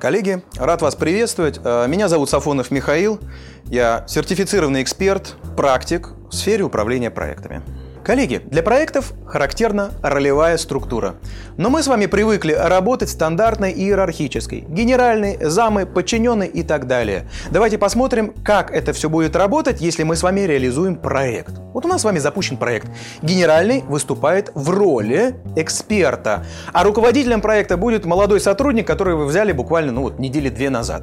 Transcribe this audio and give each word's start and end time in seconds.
Коллеги, 0.00 0.44
рад 0.56 0.80
вас 0.80 0.94
приветствовать. 0.94 1.58
Э, 1.64 1.88
меня 1.88 2.08
зовут 2.08 2.30
Сафонов 2.30 2.70
Михаил. 2.70 3.18
Я 3.64 4.04
сертифицированный 4.06 4.82
эксперт, 4.82 5.34
практик 5.56 6.10
в 6.30 6.32
сфере 6.32 6.62
управления 6.62 7.10
проектами. 7.10 7.62
Коллеги, 8.08 8.40
для 8.46 8.62
проектов 8.62 9.12
характерна 9.26 9.90
ролевая 10.02 10.56
структура. 10.56 11.16
Но 11.58 11.68
мы 11.68 11.82
с 11.82 11.88
вами 11.88 12.06
привыкли 12.06 12.54
работать 12.54 13.10
стандартной 13.10 13.70
и 13.70 13.84
иерархической. 13.84 14.64
Генеральный, 14.66 15.36
замы, 15.44 15.84
подчиненный 15.84 16.46
и 16.46 16.62
так 16.62 16.86
далее. 16.86 17.28
Давайте 17.50 17.76
посмотрим, 17.76 18.32
как 18.42 18.70
это 18.70 18.94
все 18.94 19.10
будет 19.10 19.36
работать, 19.36 19.82
если 19.82 20.04
мы 20.04 20.16
с 20.16 20.22
вами 20.22 20.40
реализуем 20.40 20.96
проект. 20.96 21.52
Вот 21.74 21.84
у 21.84 21.88
нас 21.88 22.00
с 22.00 22.04
вами 22.04 22.18
запущен 22.18 22.56
проект. 22.56 22.88
Генеральный 23.20 23.82
выступает 23.82 24.52
в 24.54 24.70
роли 24.70 25.34
эксперта, 25.54 26.46
а 26.72 26.84
руководителем 26.84 27.42
проекта 27.42 27.76
будет 27.76 28.06
молодой 28.06 28.40
сотрудник, 28.40 28.86
который 28.86 29.16
вы 29.16 29.26
взяли 29.26 29.52
буквально 29.52 29.92
ну, 29.92 30.00
вот, 30.00 30.18
недели 30.18 30.48
две 30.48 30.70
назад. 30.70 31.02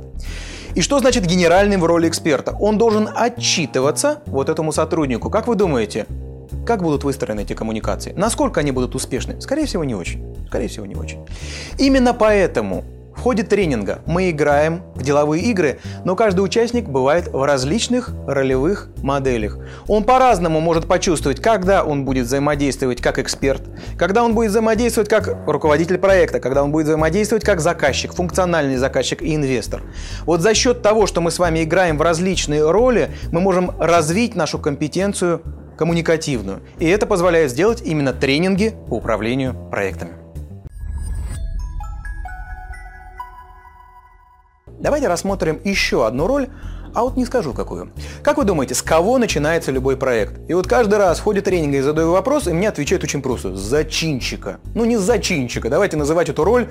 И 0.74 0.82
что 0.82 0.98
значит 0.98 1.24
генеральный 1.28 1.78
в 1.78 1.86
роли 1.86 2.10
эксперта? 2.10 2.58
Он 2.60 2.80
должен 2.80 3.08
отчитываться 3.16 4.24
вот 4.26 4.50
этому 4.50 4.72
сотруднику. 4.72 5.30
Как 5.30 5.46
вы 5.48 5.54
думаете, 5.54 6.08
как 6.66 6.82
будут 6.82 7.04
выстроены 7.04 7.42
эти 7.42 7.54
коммуникации? 7.54 8.14
Насколько 8.18 8.60
они 8.60 8.72
будут 8.72 8.96
успешны? 8.96 9.40
Скорее 9.40 9.66
всего, 9.66 9.84
не 9.84 9.96
очень. 9.96 10.36
Скорее 10.48 10.68
всего, 10.68 10.86
не 10.86 10.96
очень. 10.96 11.26
Именно 11.78 12.14
поэтому 12.14 12.84
в 13.16 13.22
ходе 13.22 13.44
тренинга 13.44 14.00
мы 14.06 14.30
играем 14.30 14.84
в 14.94 15.02
деловые 15.02 15.44
игры, 15.46 15.80
но 16.04 16.16
каждый 16.16 16.42
участник 16.42 16.88
бывает 16.88 17.30
в 17.32 17.44
различных 17.44 18.12
ролевых 18.28 18.90
моделях. 19.02 19.58
Он 19.88 20.04
по-разному 20.04 20.60
может 20.60 20.88
почувствовать, 20.88 21.42
когда 21.42 21.84
он 21.84 22.04
будет 22.04 22.26
взаимодействовать 22.26 23.02
как 23.02 23.18
эксперт, 23.18 23.64
когда 23.98 24.24
он 24.24 24.36
будет 24.36 24.52
взаимодействовать 24.52 25.10
как 25.10 25.48
руководитель 25.48 25.98
проекта, 25.98 26.40
когда 26.40 26.64
он 26.64 26.72
будет 26.72 26.88
взаимодействовать 26.88 27.46
как 27.46 27.62
заказчик, 27.62 28.14
функциональный 28.14 28.76
заказчик 28.76 29.22
и 29.22 29.34
инвестор. 29.34 29.82
Вот 30.26 30.42
за 30.42 30.54
счет 30.54 30.82
того, 30.82 31.08
что 31.08 31.22
мы 31.22 31.32
с 31.32 31.40
вами 31.40 31.64
играем 31.64 31.98
в 31.98 32.02
различные 32.02 32.70
роли, 32.70 33.10
мы 33.32 33.40
можем 33.40 33.72
развить 33.80 34.36
нашу 34.36 34.60
компетенцию 34.60 35.42
коммуникативную. 35.78 36.62
И 36.80 36.88
это 36.88 37.06
позволяет 37.06 37.52
сделать 37.52 37.82
именно 37.84 38.14
тренинги 38.14 38.76
по 38.90 38.96
управлению 38.96 39.56
проектами. 39.70 40.14
Давайте 44.80 45.08
рассмотрим 45.08 45.60
еще 45.64 46.06
одну 46.06 46.28
роль, 46.28 46.50
а 46.94 47.02
вот 47.04 47.18
не 47.18 47.26
скажу 47.26 47.54
какую. 47.54 47.92
Как 48.24 48.38
вы 48.38 48.46
думаете, 48.46 48.74
с 48.76 48.82
кого 48.82 49.18
начинается 49.18 49.72
любой 49.72 49.98
проект? 49.98 50.40
И 50.50 50.54
вот 50.54 50.68
каждый 50.68 50.98
раз 50.98 51.20
в 51.20 51.24
ходе 51.24 51.42
тренинга 51.42 51.78
я 51.78 51.84
задаю 51.84 52.12
вопрос, 52.12 52.48
и 52.48 52.54
мне 52.54 52.70
отвечают 52.70 53.04
очень 53.04 53.22
просто. 53.22 53.56
Зачинщика. 53.56 54.60
Ну 54.76 54.86
не 54.86 54.98
зачинщика, 54.98 55.70
давайте 55.70 55.98
называть 55.98 56.30
эту 56.30 56.44
роль 56.44 56.70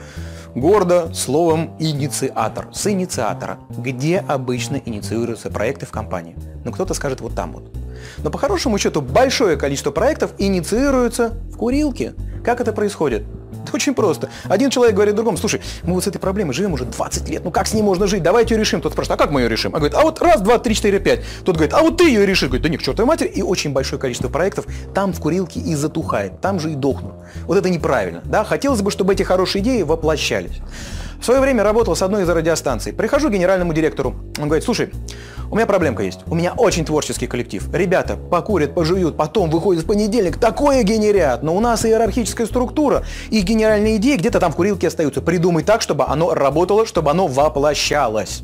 гордо 0.55 1.13
словом 1.13 1.77
инициатор. 1.79 2.69
С 2.73 2.87
инициатора. 2.87 3.59
Где 3.69 4.19
обычно 4.19 4.81
инициируются 4.85 5.51
проекты 5.51 5.85
в 5.85 5.91
компании? 5.91 6.37
Ну 6.65 6.73
кто-то 6.73 6.95
скажет 6.95 7.21
вот 7.21 7.35
там 7.35 7.53
вот. 7.53 7.84
Но 8.19 8.31
по 8.31 8.39
хорошему 8.39 8.79
счету 8.79 9.01
большое 9.01 9.57
количество 9.57 9.91
проектов 9.91 10.33
инициируется 10.39 11.35
в 11.51 11.57
курилке. 11.57 12.15
Как 12.45 12.61
это 12.61 12.73
происходит? 12.73 13.25
очень 13.73 13.95
просто. 13.95 14.31
Один 14.45 14.71
человек 14.71 14.95
говорит 14.95 15.15
другому, 15.15 15.37
слушай, 15.37 15.61
мы 15.83 15.95
вот 15.95 16.05
с 16.05 16.07
этой 16.07 16.19
проблемой 16.19 16.55
живем 16.55 16.73
уже 16.73 16.85
20 16.85 17.29
лет, 17.29 17.45
ну 17.45 17.51
как 17.51 17.67
с 17.67 17.75
ней 17.75 17.83
можно 17.83 18.07
жить? 18.07 18.23
Давайте 18.23 18.55
ее 18.55 18.61
решим. 18.61 18.81
Тот 18.81 18.93
спрашивает, 18.93 19.21
а 19.21 19.23
как 19.25 19.33
мы 19.33 19.43
ее 19.43 19.49
решим? 19.49 19.75
А 19.75 19.79
говорит, 19.79 19.97
а 19.97 20.03
вот 20.03 20.21
раз, 20.21 20.41
два, 20.41 20.59
три, 20.59 20.75
четыре, 20.75 21.01
пять. 21.01 21.21
Тот 21.45 21.57
говорит, 21.57 21.75
а 21.75 21.83
вот 21.83 21.99
ты 21.99 22.09
ее 22.09 22.27
решишь. 22.27 22.49
Говорит, 22.49 22.63
да 22.63 22.69
не, 22.69 22.77
к 22.77 22.83
чертовой 22.83 23.09
матери. 23.09 23.29
И 23.29 23.43
очень 23.43 23.73
большое 23.73 24.01
количество 24.01 24.29
проектов 24.29 24.67
там 24.95 25.13
в 25.13 25.21
курилке 25.21 25.61
и 25.61 25.75
затухает, 25.75 26.41
там 26.41 26.61
же 26.61 26.73
и 26.73 26.75
дохнут. 26.75 27.15
Вот 27.47 27.57
это 27.57 27.71
неправильно. 27.71 28.23
Да? 28.25 28.45
Хотелось 28.45 28.83
бы, 28.83 28.91
чтобы 28.91 29.13
эти 29.13 29.23
хорошие 29.23 29.63
идеи 29.63 29.83
воплощались. 29.83 30.61
В 31.25 31.27
свое 31.27 31.41
время 31.41 31.63
работал 31.63 31.97
с 31.97 32.03
одной 32.03 32.25
из 32.25 32.29
радиостанций. 32.29 32.93
Прихожу 32.93 33.31
к 33.31 33.33
генеральному 33.33 33.73
директору. 33.73 34.15
Он 34.37 34.45
говорит, 34.45 34.63
слушай, 34.63 34.91
у 35.51 35.57
меня 35.57 35.65
проблемка 35.65 36.03
есть. 36.03 36.21
У 36.27 36.35
меня 36.35 36.53
очень 36.53 36.85
творческий 36.85 37.27
коллектив. 37.27 37.67
Ребята 37.73 38.19
покурят, 38.19 38.75
пожуют, 38.75 39.17
потом 39.17 39.49
выходят 39.49 39.85
в 39.85 39.87
понедельник, 39.87 40.37
такое 40.37 40.83
генерят. 40.83 41.43
Но 41.43 41.57
у 41.57 41.61
нас 41.61 41.87
иерархическая 41.87 42.47
структура, 42.47 43.05
и 43.31 43.41
генеральные 43.41 43.97
идеи 43.97 44.17
где-то 44.17 44.39
там 44.39 44.53
в 44.53 44.57
курилке 44.57 44.89
остаются. 44.89 45.23
Придумай 45.23 45.65
так, 45.65 45.81
чтобы 45.81 46.05
оно 46.05 46.35
работало, 46.35 46.85
чтобы 46.85 47.11
оно 47.11 47.27
воплощалось. 47.27 48.43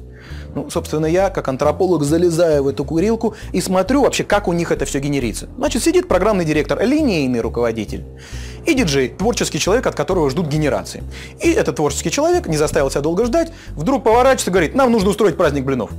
Ну, 0.54 0.68
собственно, 0.70 1.06
я, 1.06 1.30
как 1.30 1.48
антрополог, 1.48 2.02
залезаю 2.02 2.64
в 2.64 2.68
эту 2.68 2.84
курилку 2.84 3.34
и 3.52 3.60
смотрю 3.60 4.02
вообще, 4.02 4.24
как 4.24 4.48
у 4.48 4.52
них 4.52 4.72
это 4.72 4.84
все 4.84 4.98
генерится. 4.98 5.48
Значит, 5.56 5.82
сидит 5.82 6.08
программный 6.08 6.44
директор, 6.44 6.80
линейный 6.82 7.40
руководитель. 7.40 8.04
И 8.66 8.74
диджей, 8.74 9.08
творческий 9.08 9.58
человек, 9.58 9.86
от 9.86 9.94
которого 9.94 10.28
ждут 10.30 10.46
генерации. 10.46 11.02
И 11.40 11.50
этот 11.50 11.76
творческий 11.76 12.10
человек 12.10 12.46
не 12.46 12.56
заставил 12.56 12.90
себя 12.90 13.00
долго 13.00 13.24
ждать, 13.24 13.52
вдруг 13.70 14.04
поворачивается 14.04 14.50
и 14.50 14.52
говорит, 14.52 14.74
нам 14.74 14.92
нужно 14.92 15.10
устроить 15.10 15.36
праздник 15.36 15.64
блинов. 15.64 15.90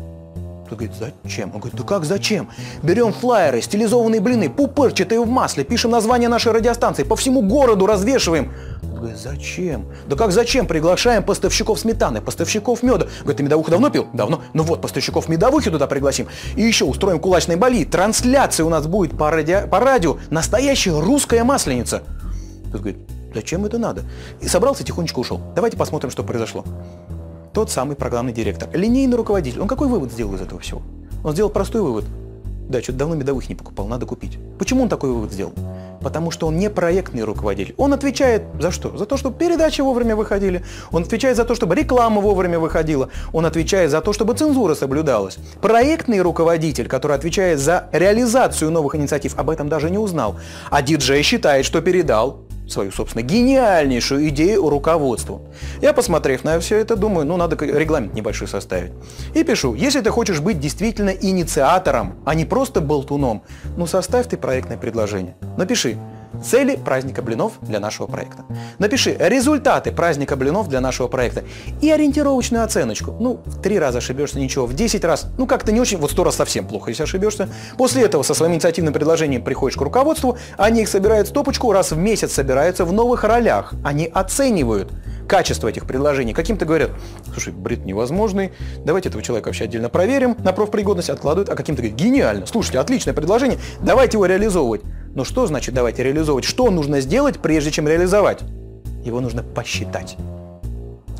Кто 0.71 0.77
говорит, 0.77 0.95
зачем? 0.97 1.51
Он 1.53 1.59
говорит, 1.59 1.77
да 1.77 1.83
как 1.83 2.05
зачем? 2.05 2.47
Берем 2.81 3.11
флайеры, 3.11 3.61
стилизованные 3.61 4.21
блины, 4.21 4.49
пупырчатые 4.49 5.19
в 5.19 5.27
масле, 5.27 5.65
пишем 5.65 5.91
название 5.91 6.29
нашей 6.29 6.53
радиостанции, 6.53 7.03
по 7.03 7.17
всему 7.17 7.41
городу 7.41 7.85
развешиваем. 7.85 8.53
Он 8.81 8.95
говорит, 8.95 9.17
зачем? 9.17 9.87
Да 10.07 10.15
как 10.15 10.31
зачем? 10.31 10.67
Приглашаем 10.67 11.23
поставщиков 11.23 11.77
сметаны, 11.77 12.21
поставщиков 12.21 12.83
меда. 12.83 13.07
Говорит, 13.19 13.35
ты 13.35 13.43
медовуху 13.43 13.69
давно 13.69 13.89
пил? 13.89 14.07
Давно. 14.13 14.43
Ну 14.53 14.63
вот, 14.63 14.81
поставщиков 14.81 15.27
медовухи 15.27 15.69
туда 15.69 15.87
пригласим. 15.87 16.29
И 16.55 16.61
еще 16.61 16.85
устроим 16.85 17.19
кулачный 17.19 17.57
боли. 17.57 17.83
Трансляция 17.83 18.65
у 18.65 18.69
нас 18.69 18.87
будет 18.87 19.17
по, 19.17 19.29
радио, 19.29 19.67
по 19.67 19.81
радио. 19.81 20.19
Настоящая 20.29 20.97
русская 20.97 21.43
масленица. 21.43 22.01
Тут 22.71 22.79
говорит, 22.79 22.97
зачем 23.35 23.65
это 23.65 23.77
надо? 23.77 24.03
И 24.39 24.47
собрался, 24.47 24.85
тихонечко 24.85 25.19
ушел. 25.19 25.41
Давайте 25.53 25.75
посмотрим, 25.75 26.11
что 26.11 26.23
произошло 26.23 26.63
тот 27.53 27.69
самый 27.69 27.95
программный 27.95 28.33
директор. 28.33 28.69
Линейный 28.73 29.17
руководитель. 29.17 29.59
Он 29.59 29.67
какой 29.67 29.87
вывод 29.87 30.11
сделал 30.11 30.33
из 30.35 30.41
этого 30.41 30.61
всего? 30.61 30.81
Он 31.23 31.33
сделал 31.33 31.49
простой 31.49 31.81
вывод. 31.81 32.05
Да, 32.69 32.81
что-то 32.81 32.99
давно 32.99 33.15
медовых 33.15 33.49
не 33.49 33.55
покупал, 33.55 33.87
надо 33.87 34.05
купить. 34.05 34.39
Почему 34.57 34.83
он 34.83 34.89
такой 34.89 35.11
вывод 35.11 35.33
сделал? 35.33 35.51
Потому 36.01 36.31
что 36.31 36.47
он 36.47 36.57
не 36.57 36.69
проектный 36.69 37.23
руководитель. 37.23 37.75
Он 37.77 37.91
отвечает 37.93 38.43
за 38.59 38.71
что? 38.71 38.97
За 38.97 39.05
то, 39.05 39.17
чтобы 39.17 39.37
передачи 39.37 39.81
вовремя 39.81 40.15
выходили. 40.15 40.63
Он 40.91 41.03
отвечает 41.03 41.35
за 41.35 41.43
то, 41.43 41.53
чтобы 41.53 41.75
реклама 41.75 42.21
вовремя 42.21 42.59
выходила. 42.59 43.09
Он 43.33 43.45
отвечает 43.45 43.91
за 43.91 43.99
то, 43.99 44.13
чтобы 44.13 44.35
цензура 44.35 44.73
соблюдалась. 44.73 45.37
Проектный 45.61 46.21
руководитель, 46.21 46.87
который 46.87 47.17
отвечает 47.17 47.59
за 47.59 47.89
реализацию 47.91 48.71
новых 48.71 48.95
инициатив, 48.95 49.37
об 49.37 49.49
этом 49.49 49.67
даже 49.67 49.89
не 49.89 49.97
узнал. 49.97 50.37
А 50.69 50.81
диджей 50.81 51.21
считает, 51.23 51.65
что 51.65 51.81
передал 51.81 52.39
свою, 52.71 52.91
собственно, 52.91 53.23
гениальнейшую 53.23 54.29
идею 54.29 54.69
руководству. 54.69 55.41
Я, 55.81 55.93
посмотрев 55.93 56.43
на 56.43 56.59
все 56.59 56.77
это, 56.77 56.95
думаю, 56.95 57.25
ну, 57.25 57.37
надо 57.37 57.55
регламент 57.65 58.13
небольшой 58.13 58.47
составить. 58.47 58.91
И 59.33 59.43
пишу, 59.43 59.75
если 59.75 60.01
ты 60.01 60.09
хочешь 60.09 60.39
быть 60.39 60.59
действительно 60.59 61.09
инициатором, 61.09 62.15
а 62.25 62.35
не 62.35 62.45
просто 62.45 62.81
болтуном, 62.81 63.43
ну, 63.77 63.87
составь 63.87 64.27
ты 64.27 64.37
проектное 64.37 64.77
предложение. 64.77 65.35
Напиши, 65.57 65.97
Цели 66.43 66.75
праздника 66.75 67.21
блинов 67.21 67.53
для 67.61 67.79
нашего 67.79 68.07
проекта. 68.07 68.45
Напиши 68.79 69.15
результаты 69.19 69.91
праздника 69.91 70.35
блинов 70.35 70.67
для 70.69 70.81
нашего 70.81 71.07
проекта 71.07 71.43
и 71.81 71.91
ориентировочную 71.91 72.63
оценочку. 72.63 73.15
Ну, 73.19 73.41
в 73.45 73.61
три 73.61 73.77
раза 73.77 73.99
ошибешься, 73.99 74.39
ничего, 74.39 74.65
в 74.65 74.73
10 74.73 75.03
раз, 75.05 75.27
ну 75.37 75.45
как-то 75.45 75.71
не 75.71 75.79
очень, 75.79 75.97
вот 75.97 76.11
сто 76.11 76.23
раз 76.23 76.35
совсем 76.35 76.67
плохо, 76.67 76.89
если 76.89 77.03
ошибешься. 77.03 77.49
После 77.77 78.03
этого 78.03 78.23
со 78.23 78.33
своим 78.33 78.53
инициативным 78.53 78.93
предложением 78.93 79.43
приходишь 79.43 79.77
к 79.77 79.81
руководству, 79.81 80.37
они 80.57 80.81
их 80.81 80.87
собирают 80.87 81.27
в 81.27 81.29
стопочку, 81.29 81.71
раз 81.71 81.91
в 81.91 81.97
месяц 81.97 82.33
собираются 82.33 82.85
в 82.85 82.91
новых 82.91 83.23
ролях. 83.23 83.73
Они 83.83 84.07
оценивают 84.07 84.91
качество 85.31 85.69
этих 85.69 85.85
предложений. 85.85 86.33
Каким-то 86.33 86.65
говорят, 86.65 86.91
слушай, 87.31 87.53
бред 87.53 87.85
невозможный, 87.85 88.51
давайте 88.83 89.07
этого 89.07 89.23
человека 89.23 89.47
вообще 89.47 89.63
отдельно 89.63 89.87
проверим 89.87 90.35
на 90.43 90.51
профпригодность, 90.51 91.09
откладывают, 91.09 91.47
а 91.47 91.55
каким-то 91.55 91.81
говорят, 91.81 91.97
гениально, 91.97 92.45
слушайте, 92.45 92.79
отличное 92.79 93.13
предложение, 93.13 93.57
давайте 93.79 94.17
его 94.17 94.25
реализовывать. 94.25 94.81
Но 95.15 95.23
что 95.23 95.47
значит 95.47 95.73
давайте 95.73 96.03
реализовывать? 96.03 96.43
Что 96.43 96.69
нужно 96.69 96.99
сделать, 96.99 97.39
прежде 97.39 97.71
чем 97.71 97.87
реализовать? 97.87 98.41
Его 99.05 99.21
нужно 99.21 99.41
посчитать. 99.41 100.17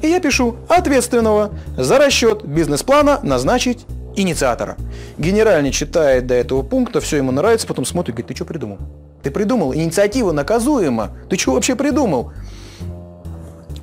И 0.02 0.10
я 0.10 0.20
пишу 0.20 0.58
ответственного 0.68 1.52
за 1.78 1.98
расчет 1.98 2.44
бизнес-плана 2.44 3.22
назначить 3.24 3.86
инициатора. 4.18 4.76
Генеральный 5.18 5.72
читает 5.72 6.28
до 6.28 6.34
этого 6.34 6.64
пункта, 6.64 7.00
все 7.00 7.16
ему 7.16 7.32
нравится, 7.32 7.66
потом 7.66 7.86
смотрит 7.86 8.10
и 8.10 8.12
говорит, 8.18 8.28
ты 8.28 8.36
что 8.36 8.44
придумал? 8.44 8.78
Ты 9.24 9.32
придумал, 9.32 9.74
инициатива 9.74 10.34
наказуема. 10.34 11.12
Ты 11.30 11.38
что 11.38 11.54
вообще 11.54 11.78
придумал? 11.78 12.34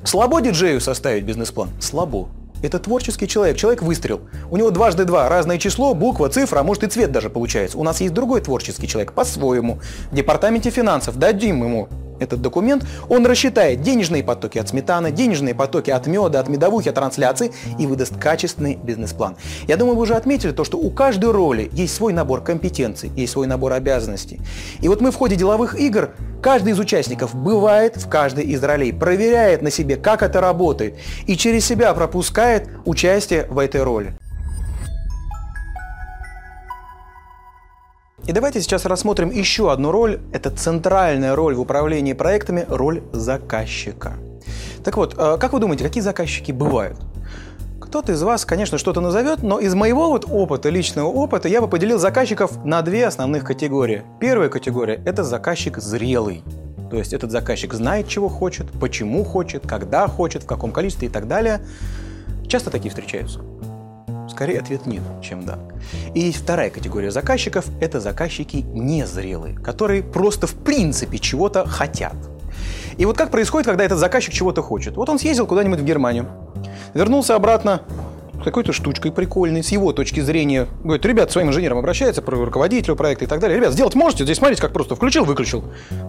Слабо 0.09 0.41
диджею 0.41 0.81
составить 0.81 1.23
бизнес-план? 1.23 1.69
Слабо. 1.79 2.29
Это 2.63 2.79
творческий 2.79 3.27
человек, 3.27 3.57
человек 3.57 3.83
выстрел. 3.83 4.21
У 4.49 4.57
него 4.57 4.71
дважды 4.71 5.05
два, 5.05 5.29
разное 5.29 5.59
число, 5.59 5.93
буква, 5.93 6.29
цифра, 6.29 6.61
а 6.61 6.63
может 6.63 6.83
и 6.83 6.87
цвет 6.87 7.11
даже 7.11 7.29
получается. 7.29 7.77
У 7.77 7.83
нас 7.83 8.01
есть 8.01 8.11
другой 8.11 8.41
творческий 8.41 8.87
человек, 8.87 9.13
по-своему. 9.13 9.77
В 10.09 10.15
департаменте 10.15 10.71
финансов 10.71 11.17
дадим 11.17 11.63
ему 11.63 11.89
этот 12.19 12.41
документ, 12.41 12.85
он 13.07 13.25
рассчитает 13.25 13.81
денежные 13.81 14.23
потоки 14.23 14.57
от 14.57 14.69
сметаны, 14.69 15.11
денежные 15.11 15.55
потоки 15.55 15.89
от 15.91 16.07
меда, 16.07 16.39
от 16.39 16.49
медовухи, 16.49 16.89
от 16.89 16.95
трансляции 16.95 17.51
и 17.77 17.87
выдаст 17.87 18.17
качественный 18.17 18.75
бизнес-план. 18.75 19.35
Я 19.67 19.77
думаю, 19.77 19.95
вы 19.95 20.03
уже 20.03 20.15
отметили 20.15 20.51
то, 20.51 20.63
что 20.63 20.77
у 20.77 20.89
каждой 20.89 21.31
роли 21.31 21.69
есть 21.73 21.95
свой 21.95 22.13
набор 22.13 22.41
компетенций, 22.41 23.11
есть 23.15 23.33
свой 23.33 23.47
набор 23.47 23.73
обязанностей. 23.73 24.39
И 24.81 24.87
вот 24.87 25.01
мы 25.01 25.11
в 25.11 25.15
ходе 25.15 25.35
деловых 25.35 25.79
игр, 25.79 26.11
каждый 26.41 26.73
из 26.73 26.79
участников 26.79 27.35
бывает 27.35 27.97
в 27.97 28.09
каждой 28.09 28.45
из 28.45 28.63
ролей, 28.63 28.93
проверяет 28.93 29.61
на 29.61 29.71
себе, 29.71 29.95
как 29.95 30.23
это 30.23 30.41
работает, 30.41 30.95
и 31.27 31.35
через 31.35 31.65
себя 31.65 31.93
пропускает 31.93 32.69
участие 32.85 33.45
в 33.49 33.59
этой 33.59 33.83
роли. 33.83 34.13
И 38.29 38.31
давайте 38.31 38.61
сейчас 38.61 38.85
рассмотрим 38.85 39.31
еще 39.31 39.71
одну 39.71 39.89
роль. 39.89 40.19
Это 40.31 40.51
центральная 40.51 41.35
роль 41.35 41.55
в 41.55 41.61
управлении 41.61 42.13
проектами– 42.13 42.63
роль 42.69 43.01
заказчика. 43.11 44.17
Так 44.83 44.97
вот, 44.97 45.15
э, 45.17 45.37
как 45.39 45.51
вы 45.51 45.59
думаете, 45.59 45.83
какие 45.83 46.03
заказчики 46.03 46.51
бывают? 46.51 46.95
Кто-то 47.81 48.11
из 48.11 48.21
вас, 48.21 48.45
конечно, 48.45 48.77
что-то 48.77 49.01
назовет, 49.01 49.41
но 49.41 49.57
из 49.57 49.73
моего 49.73 50.09
вот 50.09 50.27
опыта, 50.29 50.69
личного 50.69 51.07
опыта, 51.07 51.47
я 51.47 51.59
бы 51.59 51.67
поделил 51.67 51.97
заказчиков 51.97 52.63
на 52.63 52.83
две 52.83 53.07
основных 53.07 53.45
категории. 53.45 54.03
Первая 54.19 54.49
категория– 54.49 55.01
это 55.05 55.23
заказчик 55.23 55.79
зрелый. 55.79 56.43
То 56.91 56.97
есть 56.97 57.13
этот 57.13 57.31
заказчик 57.31 57.73
знает, 57.73 58.07
чего 58.07 58.29
хочет, 58.29 58.67
почему 58.79 59.23
хочет, 59.23 59.65
когда 59.65 60.07
хочет, 60.07 60.43
в 60.43 60.45
каком 60.45 60.71
количестве 60.71 61.07
и 61.07 61.11
так 61.11 61.27
далее. 61.27 61.61
Часто 62.47 62.69
такие 62.69 62.91
встречаются. 62.91 63.39
Скорее 64.39 64.59
ответ 64.61 64.85
нет, 64.85 65.03
чем 65.21 65.43
да. 65.43 65.59
И 66.15 66.21
есть 66.21 66.37
вторая 66.37 66.69
категория 66.69 67.11
заказчиков– 67.11 67.65
это 67.81 67.99
заказчики 67.99 68.63
незрелые, 68.71 69.53
которые 69.53 70.01
просто 70.01 70.47
в 70.47 70.53
принципе 70.53 71.17
чего-то 71.17 71.67
хотят. 71.67 72.15
И 72.97 73.03
вот 73.03 73.17
как 73.17 73.31
происходит, 73.31 73.67
когда 73.67 73.83
этот 73.83 73.99
заказчик 73.99 74.33
чего-то 74.33 74.61
хочет? 74.61 74.95
Вот 74.95 75.09
он 75.09 75.19
съездил 75.19 75.45
куда-нибудь 75.45 75.81
в 75.81 75.83
Германию, 75.83 76.25
вернулся 76.93 77.35
обратно, 77.35 77.81
какой-то 78.43 78.73
штучкой 78.73 79.11
прикольной, 79.11 79.63
с 79.63 79.69
его 79.69 79.93
точки 79.93 80.19
зрения. 80.19 80.67
Говорит, 80.83 81.05
ребят, 81.05 81.31
своим 81.31 81.49
инженерам 81.49 81.77
обращается, 81.77 82.23
руководителю 82.25 82.95
проекта 82.95 83.25
и 83.25 83.27
так 83.27 83.39
далее. 83.39 83.57
Ребят, 83.57 83.73
сделать 83.73 83.95
можете? 83.95 84.23
Здесь 84.23 84.37
смотрите, 84.37 84.61
как 84.61 84.73
просто 84.73 84.95
включил-выключил. 84.95 85.63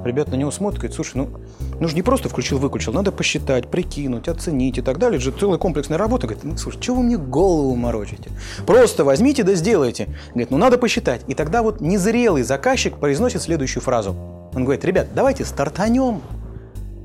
Ребят 0.04 0.28
на 0.28 0.36
него 0.36 0.50
смотрят, 0.50 0.80
говорят, 0.80 0.94
слушай, 0.94 1.16
ну, 1.16 1.30
ну 1.78 1.88
же 1.88 1.94
не 1.94 2.02
просто 2.02 2.28
включил-выключил, 2.28 2.92
надо 2.92 3.12
посчитать, 3.12 3.68
прикинуть, 3.68 4.28
оценить 4.28 4.78
и 4.78 4.82
так 4.82 4.98
далее. 4.98 5.16
Это 5.16 5.24
же 5.24 5.32
целая 5.32 5.58
комплексная 5.58 5.98
работа. 5.98 6.26
Говорит, 6.26 6.44
ну, 6.44 6.56
слушай, 6.56 6.80
чего 6.80 6.96
вы 6.96 7.02
мне 7.04 7.16
голову 7.16 7.74
морочите? 7.74 8.30
Просто 8.66 9.04
возьмите 9.04 9.42
да 9.42 9.54
сделайте. 9.54 10.08
Говорит, 10.30 10.50
ну 10.50 10.58
надо 10.58 10.78
посчитать. 10.78 11.22
И 11.28 11.34
тогда 11.34 11.62
вот 11.62 11.80
незрелый 11.80 12.42
заказчик 12.42 12.96
произносит 12.96 13.42
следующую 13.42 13.82
фразу. 13.82 14.16
Он 14.54 14.64
говорит, 14.64 14.84
ребят, 14.84 15.08
давайте 15.14 15.44
стартанем, 15.44 16.22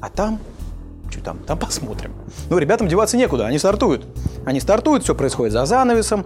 а 0.02 0.10
там 0.10 0.40
что 1.16 1.22
там, 1.22 1.38
там 1.40 1.58
посмотрим. 1.58 2.12
Ну, 2.50 2.58
ребятам 2.58 2.88
деваться 2.88 3.18
некуда, 3.18 3.46
они 3.46 3.58
стартуют. 3.58 4.06
Они 4.46 4.60
стартуют, 4.60 5.04
все 5.04 5.16
происходит 5.16 5.54
за 5.54 5.66
занавесом. 5.66 6.26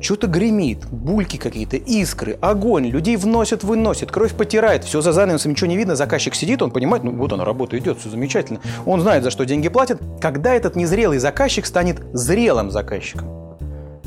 Что-то 0.00 0.28
гремит, 0.28 0.86
бульки 0.86 1.36
какие-то, 1.36 1.76
искры, 1.76 2.38
огонь, 2.40 2.86
людей 2.86 3.16
вносят, 3.16 3.64
выносят, 3.64 4.10
кровь 4.10 4.32
потирает, 4.34 4.84
все 4.84 5.02
за 5.02 5.12
занавесом, 5.12 5.52
ничего 5.52 5.68
не 5.68 5.76
видно, 5.76 5.94
заказчик 5.94 6.34
сидит, 6.34 6.62
он 6.62 6.70
понимает, 6.70 7.04
ну 7.04 7.12
вот 7.12 7.34
она, 7.34 7.44
работа 7.44 7.76
идет, 7.78 7.98
все 7.98 8.08
замечательно. 8.08 8.60
Он 8.86 9.02
знает, 9.02 9.24
за 9.24 9.30
что 9.30 9.44
деньги 9.44 9.68
платят. 9.68 10.00
Когда 10.18 10.54
этот 10.54 10.74
незрелый 10.74 11.18
заказчик 11.18 11.66
станет 11.66 12.00
зрелым 12.14 12.70
заказчиком? 12.70 13.28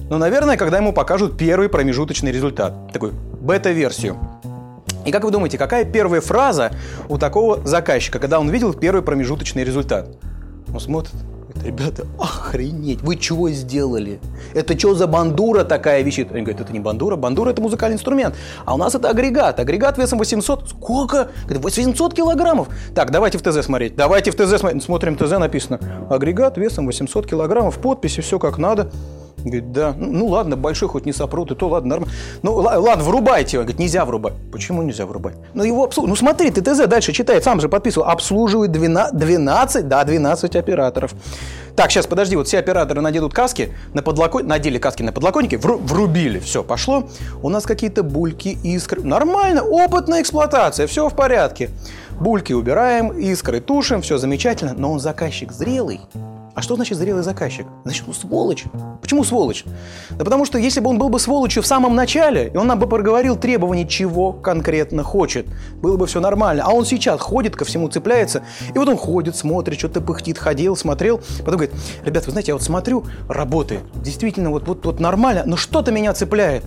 Ну, 0.09 0.17
наверное, 0.17 0.57
когда 0.57 0.77
ему 0.77 0.93
покажут 0.93 1.37
первый 1.37 1.69
промежуточный 1.69 2.31
результат, 2.31 2.91
такой 2.91 3.11
бета-версию. 3.41 4.17
И 5.05 5.11
как 5.11 5.23
вы 5.23 5.31
думаете, 5.31 5.57
какая 5.57 5.85
первая 5.85 6.21
фраза 6.21 6.71
у 7.09 7.17
такого 7.17 7.65
заказчика, 7.65 8.19
когда 8.19 8.39
он 8.39 8.49
видел 8.49 8.73
первый 8.73 9.01
промежуточный 9.01 9.63
результат? 9.63 10.09
Он 10.73 10.79
смотрит, 10.79 11.13
ребята, 11.63 12.05
охренеть, 12.19 13.01
вы 13.01 13.15
чего 13.15 13.49
сделали? 13.49 14.19
Это 14.53 14.77
что 14.77 14.95
за 14.95 15.07
бандура 15.07 15.63
такая 15.63 16.01
висит? 16.01 16.31
Они 16.31 16.41
говорят, 16.41 16.61
это 16.61 16.73
не 16.73 16.79
бандура, 16.79 17.15
бандура 17.15 17.49
это 17.51 17.61
музыкальный 17.61 17.95
инструмент. 17.95 18.35
А 18.65 18.75
у 18.75 18.77
нас 18.77 18.93
это 18.95 19.09
агрегат, 19.09 19.59
агрегат 19.59 19.97
весом 19.97 20.19
800, 20.19 20.69
сколько? 20.69 21.29
Говорит, 21.43 21.63
800 21.63 22.13
килограммов. 22.13 22.67
Так, 22.93 23.11
давайте 23.11 23.37
в 23.37 23.41
ТЗ 23.41 23.65
смотреть, 23.65 23.95
давайте 23.95 24.31
в 24.31 24.35
ТЗ 24.35 24.59
смотреть. 24.59 24.83
Смотрим 24.83 25.15
ТЗ, 25.15 25.31
написано, 25.31 25.79
агрегат 26.09 26.57
весом 26.57 26.85
800 26.85 27.27
килограммов, 27.27 27.77
подписи, 27.79 28.21
все 28.21 28.39
как 28.39 28.57
надо. 28.57 28.91
Говорит, 29.37 29.71
да, 29.71 29.93
ну, 29.97 30.11
ну 30.11 30.27
ладно, 30.27 30.55
большой 30.55 30.87
хоть 30.87 31.05
не 31.05 31.13
сопрут, 31.13 31.51
и 31.51 31.55
то 31.55 31.67
ладно, 31.67 31.89
нормально. 31.89 32.15
Ну 32.43 32.55
ладно, 32.55 33.03
врубайте. 33.03 33.57
Говорит, 33.57 33.79
нельзя 33.79 34.05
врубать. 34.05 34.33
Почему 34.51 34.81
нельзя 34.83 35.05
врубать? 35.05 35.35
Ну 35.53 35.63
его 35.63 35.83
обслуживают. 35.83 36.09
Ну 36.09 36.15
смотри, 36.15 36.49
ТТЗ 36.49 36.87
дальше 36.87 37.11
читает, 37.11 37.43
сам 37.43 37.59
же 37.59 37.67
подписывал. 37.67 38.07
Обслуживает 38.07 38.71
12, 38.71 39.17
12, 39.17 39.87
да, 39.87 40.03
12 40.03 40.55
операторов. 40.55 41.13
Так, 41.75 41.91
сейчас, 41.91 42.05
подожди, 42.05 42.35
вот 42.35 42.47
все 42.47 42.59
операторы 42.59 43.01
наденут 43.01 43.33
каски, 43.33 43.73
на 43.93 44.03
подлокон... 44.03 44.45
надели 44.45 44.77
каски 44.77 45.01
на 45.01 45.11
подлокотники, 45.11 45.55
вру... 45.55 45.77
врубили, 45.77 46.37
все, 46.37 46.63
пошло. 46.63 47.09
У 47.41 47.49
нас 47.49 47.65
какие-то 47.65 48.03
бульки, 48.03 48.59
искры. 48.63 49.01
Нормально, 49.01 49.63
опытная 49.63 50.21
эксплуатация, 50.21 50.85
все 50.85 51.09
в 51.09 51.15
порядке. 51.15 51.71
Бульки 52.19 52.53
убираем, 52.53 53.09
искры 53.09 53.59
тушим, 53.59 54.03
все 54.03 54.17
замечательно, 54.17 54.73
но 54.77 54.91
он 54.91 54.99
заказчик 54.99 55.51
зрелый. 55.51 56.01
А 56.55 56.61
что 56.61 56.75
значит 56.75 56.97
зрелый 56.97 57.23
заказчик? 57.23 57.65
Значит, 57.83 58.07
он 58.07 58.13
сволочь. 58.13 58.65
Почему 59.01 59.23
сволочь? 59.23 59.65
Да 60.11 60.23
потому 60.23 60.45
что 60.45 60.59
если 60.59 60.81
бы 60.81 60.89
он 60.89 60.99
был 60.99 61.09
бы 61.09 61.19
сволочью 61.19 61.63
в 61.63 61.67
самом 61.67 61.95
начале, 61.95 62.51
и 62.53 62.57
он 62.57 62.67
нам 62.67 62.77
бы 62.77 62.87
проговорил 62.87 63.35
требования, 63.35 63.87
чего 63.87 64.33
конкретно 64.33 65.01
хочет, 65.01 65.47
было 65.81 65.97
бы 65.97 66.05
все 66.05 66.19
нормально. 66.19 66.63
А 66.65 66.71
он 66.71 66.85
сейчас 66.85 67.19
ходит, 67.19 67.55
ко 67.55 67.65
всему 67.65 67.87
цепляется, 67.87 68.43
и 68.73 68.77
вот 68.77 68.87
он 68.87 68.97
ходит, 68.97 69.35
смотрит, 69.35 69.79
что-то 69.79 69.99
пыхтит, 70.01 70.37
ходил, 70.37 70.75
смотрел, 70.75 71.21
потом 71.39 71.55
говорит, 71.55 71.71
ребят, 72.05 72.25
вы 72.25 72.31
знаете, 72.31 72.51
я 72.51 72.55
вот 72.55 72.63
смотрю, 72.63 73.03
работает, 73.27 73.81
действительно, 73.95 74.51
вот, 74.51 74.67
вот, 74.67 74.85
вот 74.85 74.99
нормально, 74.99 75.43
но 75.45 75.57
что-то 75.57 75.91
меня 75.91 76.13
цепляет. 76.13 76.63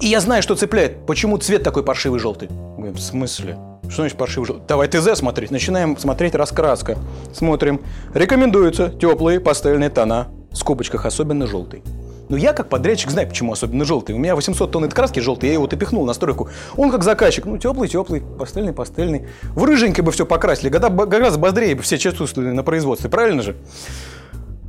И 0.00 0.06
я 0.06 0.20
знаю, 0.20 0.42
что 0.42 0.54
цепляет. 0.56 1.06
Почему 1.06 1.36
цвет 1.36 1.62
такой 1.62 1.84
паршивый 1.84 2.18
желтый? 2.18 2.48
В 2.48 2.98
смысле? 2.98 3.58
Что 3.90 4.02
значит 4.02 4.16
паршивый 4.16 4.46
желтый? 4.46 4.64
Давай 4.68 4.88
ТЗ 4.88 5.18
смотреть. 5.18 5.50
Начинаем 5.50 5.98
смотреть 5.98 6.34
раскраска. 6.34 6.96
Смотрим. 7.34 7.80
Рекомендуются 8.14 8.88
теплые 8.88 9.40
пастельные 9.40 9.90
тона. 9.90 10.28
В 10.52 10.56
скобочках 10.56 11.06
особенно 11.06 11.46
желтый. 11.46 11.82
Но 12.28 12.36
я 12.36 12.52
как 12.52 12.68
подрядчик 12.68 13.10
знаю, 13.10 13.26
почему 13.28 13.52
особенно 13.52 13.84
желтый. 13.84 14.14
У 14.14 14.18
меня 14.18 14.36
800 14.36 14.70
тонн 14.70 14.84
этой 14.84 14.94
краски 14.94 15.18
желтый, 15.18 15.48
я 15.48 15.54
его 15.54 15.62
вот 15.62 15.72
и 15.72 15.76
пихнул 15.76 16.06
на 16.06 16.12
стройку. 16.12 16.48
Он 16.76 16.92
как 16.92 17.02
заказчик, 17.02 17.44
ну 17.44 17.58
теплый, 17.58 17.88
теплый, 17.88 18.22
пастельный, 18.38 18.72
пастельный. 18.72 19.26
В 19.42 19.64
рыженькой 19.64 20.04
бы 20.04 20.12
все 20.12 20.24
покрасили, 20.24 20.68
раз 20.68 21.36
бодрее 21.36 21.74
бы 21.74 21.82
все 21.82 21.98
чувствовали 21.98 22.52
на 22.52 22.62
производстве, 22.62 23.10
правильно 23.10 23.42
же? 23.42 23.56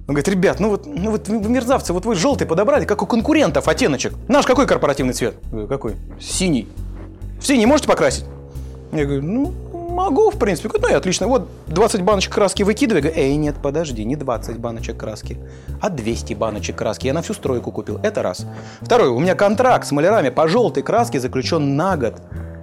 Он 0.07 0.15
говорит, 0.15 0.27
ребят, 0.27 0.59
ну 0.59 0.71
вот, 0.71 0.87
ну 0.87 1.11
вот 1.11 1.27
вы 1.27 1.47
мерзавцы, 1.47 1.93
вот 1.93 2.05
вы 2.05 2.15
желтый 2.15 2.47
подобрали, 2.47 2.85
как 2.85 3.03
у 3.03 3.05
конкурентов 3.05 3.67
оттеночек. 3.67 4.13
Наш 4.27 4.47
какой 4.47 4.65
корпоративный 4.65 5.13
цвет? 5.13 5.35
какой? 5.69 5.97
Синий. 6.19 6.67
В 7.39 7.45
синий 7.45 7.67
можете 7.67 7.87
покрасить? 7.87 8.25
Я 8.91 9.05
говорю, 9.05 9.23
ну, 9.23 9.53
могу, 9.91 10.31
в 10.31 10.37
принципе. 10.37 10.69
Ну 10.81 10.89
и 10.89 10.93
отлично. 10.93 11.27
Вот 11.27 11.47
20 11.67 12.01
баночек 12.01 12.33
краски 12.33 12.63
выкидывай. 12.63 13.01
Говорю, 13.01 13.19
эй, 13.19 13.35
нет, 13.35 13.55
подожди, 13.61 14.03
не 14.03 14.15
20 14.15 14.57
баночек 14.57 14.97
краски, 14.97 15.37
а 15.81 15.89
200 15.89 16.33
баночек 16.33 16.75
краски. 16.75 17.07
Я 17.07 17.13
на 17.13 17.21
всю 17.21 17.33
стройку 17.33 17.71
купил. 17.71 17.99
Это 18.03 18.21
раз. 18.21 18.45
Второе, 18.81 19.09
у 19.09 19.19
меня 19.19 19.35
контракт 19.35 19.87
с 19.87 19.91
малярами 19.91 20.29
по 20.29 20.47
желтой 20.47 20.83
краске 20.83 21.19
заключен 21.19 21.75
на 21.75 21.97
год. 21.97 22.15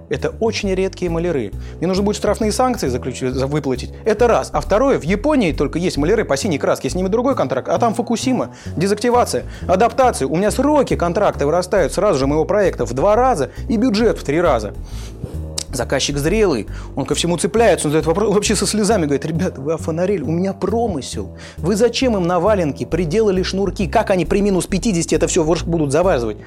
Это 0.09 0.29
очень 0.39 0.73
редкие 0.73 1.11
маляры. 1.11 1.51
Мне 1.77 1.87
нужно 1.87 2.03
будет 2.03 2.15
штрафные 2.15 2.51
санкции 2.51 2.87
заключить, 2.87 3.35
выплатить. 3.35 3.93
Это 4.05 4.27
раз. 4.27 4.49
А 4.51 4.59
второе, 4.59 4.99
в 4.99 5.03
Японии 5.03 5.53
только 5.53 5.77
есть 5.77 5.97
маляры 5.97 6.25
по 6.25 6.35
синей 6.35 6.57
краске. 6.57 6.89
С 6.89 6.95
ними 6.95 7.07
другой 7.07 7.35
контракт. 7.35 7.69
А 7.69 7.77
там 7.77 7.93
Фукусима, 7.93 8.55
дезактивация, 8.75 9.45
адаптация. 9.67 10.27
У 10.27 10.35
меня 10.35 10.49
сроки 10.49 10.95
контракта 10.95 11.45
вырастают 11.45 11.93
сразу 11.93 12.17
же 12.17 12.25
моего 12.25 12.45
проекта 12.45 12.85
в 12.85 12.93
два 12.93 13.15
раза 13.15 13.51
и 13.67 13.77
бюджет 13.77 14.17
в 14.17 14.23
три 14.23 14.41
раза. 14.41 14.73
Заказчик 15.71 16.17
зрелый, 16.17 16.67
он 16.95 17.05
ко 17.05 17.13
всему 17.13 17.37
цепляется, 17.37 17.87
он 17.87 17.91
задает 17.91 18.07
вопрос, 18.07 18.33
вообще 18.33 18.55
со 18.55 18.65
слезами 18.65 19.03
говорит, 19.03 19.25
ребята, 19.25 19.61
вы 19.61 19.73
офонарели, 19.73 20.23
у 20.23 20.31
меня 20.31 20.53
промысел. 20.53 21.37
Вы 21.57 21.75
зачем 21.75 22.17
им 22.17 22.25
на 22.25 22.39
валенки 22.39 22.85
приделали 22.85 23.43
шнурки? 23.43 23.87
Как 23.87 24.09
они 24.09 24.25
при 24.25 24.41
минус 24.41 24.65
50 24.65 25.13
это 25.13 25.27
все 25.27 25.43
будут 25.43 25.91
завязывать? 25.91 26.37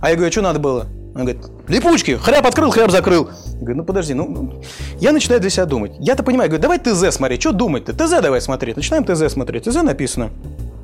А 0.00 0.10
я 0.10 0.16
говорю, 0.16 0.28
а 0.28 0.32
что 0.32 0.42
надо 0.42 0.58
было? 0.58 0.86
Он 1.14 1.22
говорит, 1.22 1.42
липучки, 1.68 2.16
хряб 2.16 2.46
открыл, 2.46 2.70
хряб 2.70 2.90
закрыл. 2.90 3.30
Я 3.54 3.58
говорю, 3.60 3.76
ну 3.76 3.84
подожди, 3.84 4.12
ну, 4.12 4.60
я 5.00 5.12
начинаю 5.12 5.40
для 5.40 5.48
себя 5.48 5.64
думать. 5.64 5.92
Я-то 5.98 6.22
понимаю, 6.22 6.50
говорю, 6.50 6.62
давай 6.62 6.78
ТЗ 6.78 7.14
смотри, 7.14 7.40
что 7.40 7.52
думать-то? 7.52 7.94
ТЗ 7.94 8.20
давай 8.20 8.42
смотреть. 8.42 8.76
Начинаем 8.76 9.04
ТЗ 9.04 9.32
смотреть. 9.32 9.64
ТЗ 9.64 9.76
написано. 9.76 10.30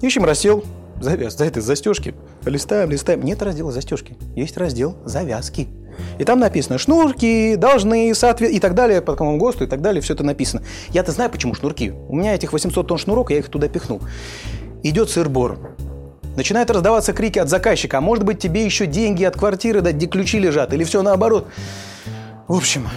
Ищем 0.00 0.24
раздел 0.24 0.64
завяз, 1.02 1.36
за 1.36 1.44
это 1.44 1.60
застежки. 1.60 2.14
Листаем, 2.46 2.90
листаем. 2.90 3.22
Нет 3.22 3.42
раздела 3.42 3.72
застежки. 3.72 4.16
Есть 4.34 4.56
раздел 4.56 4.96
завязки. 5.04 5.68
И 6.18 6.24
там 6.24 6.38
написано 6.40 6.78
шнурки, 6.78 7.56
должны, 7.56 8.14
соответственно, 8.14 8.56
и 8.56 8.60
так 8.60 8.74
далее, 8.74 9.00
по 9.00 9.12
какому 9.12 9.36
ГОСТу, 9.38 9.64
и 9.64 9.66
так 9.66 9.80
далее, 9.80 10.00
все 10.00 10.14
это 10.14 10.24
написано. 10.24 10.62
Я-то 10.90 11.12
знаю, 11.12 11.30
почему 11.30 11.54
шнурки. 11.54 11.92
У 12.08 12.16
меня 12.16 12.34
этих 12.34 12.52
800 12.52 12.86
тонн 12.86 12.98
шнурок, 12.98 13.30
я 13.30 13.38
их 13.38 13.48
туда 13.48 13.68
пихнул. 13.68 14.00
Идет 14.82 15.10
сыр-бор. 15.10 15.76
Начинают 16.36 16.70
раздаваться 16.70 17.12
крики 17.12 17.38
от 17.38 17.48
заказчика, 17.48 17.98
а 17.98 18.00
может 18.00 18.24
быть 18.24 18.38
тебе 18.38 18.64
еще 18.64 18.86
деньги 18.86 19.24
от 19.24 19.36
квартиры 19.36 19.80
дать, 19.80 19.96
где 19.96 20.06
ключи 20.06 20.38
лежат, 20.38 20.72
или 20.72 20.84
все 20.84 21.02
наоборот. 21.02 21.46
В 22.48 22.56
общем, 22.56 22.88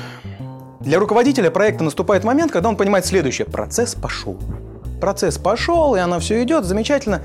Для 0.85 0.99
руководителя 0.99 1.49
проекта 1.49 1.83
наступает 1.83 2.23
момент, 2.23 2.51
когда 2.51 2.69
он 2.69 2.77
понимает 2.77 3.07
следующее. 3.07 3.47
Процесс 3.47 3.95
пошел. 3.95 4.37
Процесс 5.01 5.39
пошел, 5.39 5.95
и 5.95 5.99
оно 5.99 6.19
все 6.19 6.43
идет, 6.43 6.63
замечательно. 6.63 7.21